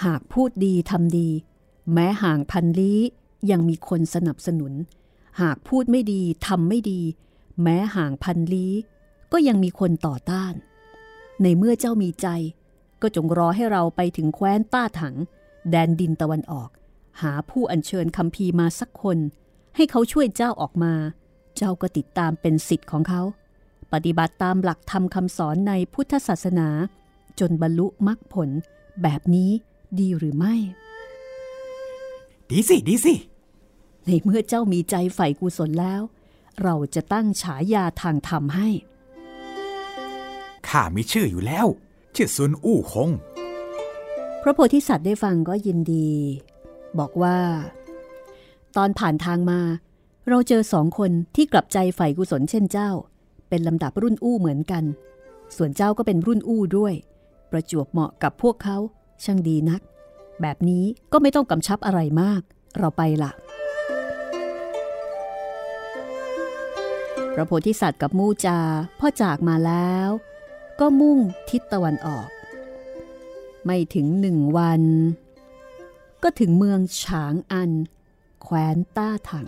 [0.03, 1.29] หากพูดดีทำดี
[1.93, 2.99] แม้ห่างพันลี้
[3.51, 4.73] ยังมีคนสนับสนุน
[5.41, 7.01] หากพูดไม่ดีทำไม่ดี
[7.61, 8.73] แม้ห่างพันลี้
[9.31, 10.53] ก็ยังมีคนต่อต้าน
[11.41, 12.27] ในเมื่อเจ้ามีใจ
[13.01, 15.15] ก็จงรอให้เราไปถึงแคว้นต้าถัง
[15.69, 16.69] แดนดินตะวันออก
[17.21, 19.17] หาผู้อัญเชิญคำพีมาสักคน
[19.75, 20.93] ให้เขาช่วยเจ้าออกมา
[21.57, 23.21] เจ้าก็ติดตามเป็นสิทธิ์ของเขา
[23.93, 26.69] ปฏิบัติตามหลักธรรมคำสอนในพุทธศาสนา
[27.39, 28.49] จนบรรลุมรรคผล
[29.01, 29.51] แบบนี้
[29.99, 30.55] ดีหรือไม่
[32.49, 33.13] ดีสิ ดีสิ
[34.05, 36.01] ในเมื่อเจ้ามีใจใฝ่กุศลแล้ว
[36.63, 38.69] เราจะตั้งฉายาทางธรรมให้
[40.67, 41.67] ข้ามีชื่ออยู่แล้ว
[42.15, 43.09] ชื่อซุนอู้คง
[44.41, 46.09] พระโพธิสัตว์ได้ฟังก็ยินดี
[46.99, 47.37] บอกว่า
[48.77, 49.59] ตอนผ่านทางมา
[50.29, 52.89] เราเจอสองคนที่กลับใจใฝ่กุศลเช่นเจ้า
[53.52, 54.84] เป็นลำดับรุ่นอู้เหมือนกัน
[55.56, 56.93] ส่วนเจ้าก็เป็นรุ่นอู้ด้วย
[57.52, 58.78] ประจวบเหมาะกับพวกเขา
[59.24, 59.82] ช่างดีนัก
[60.41, 62.41] แบบนี้ก็ไม่ต้องกำชับอะไรมาก
[62.78, 63.32] เราไปละ
[67.34, 68.60] พระโพธิสัตว์กับมู่จา
[68.99, 70.10] พ่อจากมาแล้ว
[70.80, 71.18] ก็มุ่ง
[71.49, 72.30] ทิศตะวันออก
[73.66, 74.84] ไม่ถึงหนึ่งวัน
[76.24, 77.72] ก็ถึงเมืองฉางอัน
[78.41, 79.47] แคว้นต้าถัง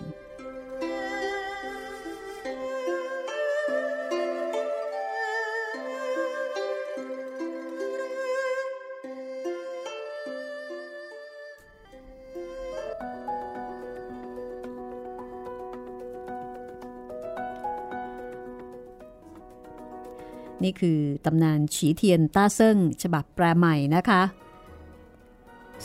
[20.63, 24.21] นี่คือตำนานฉีเทียนต้าเซิ่ง ฉบับแปลใหม่นะคะ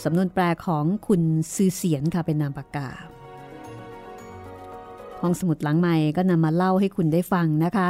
[0.03, 1.21] สำนวนแปลของคุณ
[1.53, 2.89] ซือเสียนค่ะเป็นนามปากกา
[5.21, 7.89] ห้องสมุดหลังใหม่ก็นำมาเล่าให้คุณได้ฟังนะคะ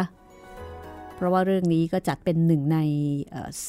[1.16, 2.78] เพราะว่าเรื่องนี้ก็จัดเป็นหนึ่งใน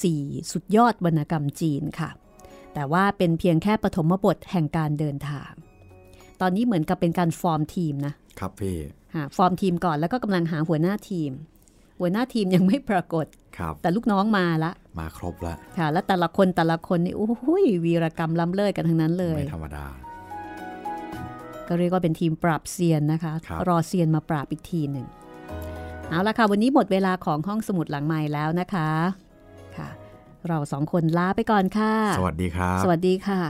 [0.03, 2.11] สี่สุดยอดวรรณกรรมจีนค่ะ
[2.75, 5.53] แต่ว่าเป็นเพียงแค่ปฐมบทแห่งการเดินทาง
[6.41, 8.79] ตอนนี้เหมือนกับเป็นการฟอร์มทีมนะครับพี่
[9.15, 11.31] หาฟอร์มทีมก่อนแล้วก็กำลังหาหัวหน้าทีม
[12.01, 13.27] หัวหน้าทีมยังไม่ปรากฏ
[13.59, 19.85] ครับแต่ลูกน้องมาละ มาครบละค่ะ แล้วแต่ละคนแต่ละคนนี่โอ้ยวีรกรรมล้ำเลิศกันทั้งนั้นเลยไม่ธรรมดา
[21.69, 25.07] ก็เรียกว่าเป็นทีมปราบเซียนนะคะรรอเซียนมาปราบอีกทีหนึ่ง
[26.09, 28.91] เอาละค่ะ วันนี้หมดเวลาของห้องสมุดหลังใหม่แล้วนะคะ
[29.77, 29.89] ค่ะ
[30.49, 33.41] เราสองคนลาไปก่อนค่ะ สวัสดีครับ สวัสดีค่ะ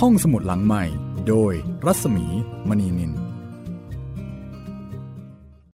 [0.00, 0.84] ห้องสมุดหลังใหม่
[1.30, 1.54] โดย
[1.86, 2.26] รัศมี
[2.68, 3.12] มณีนิน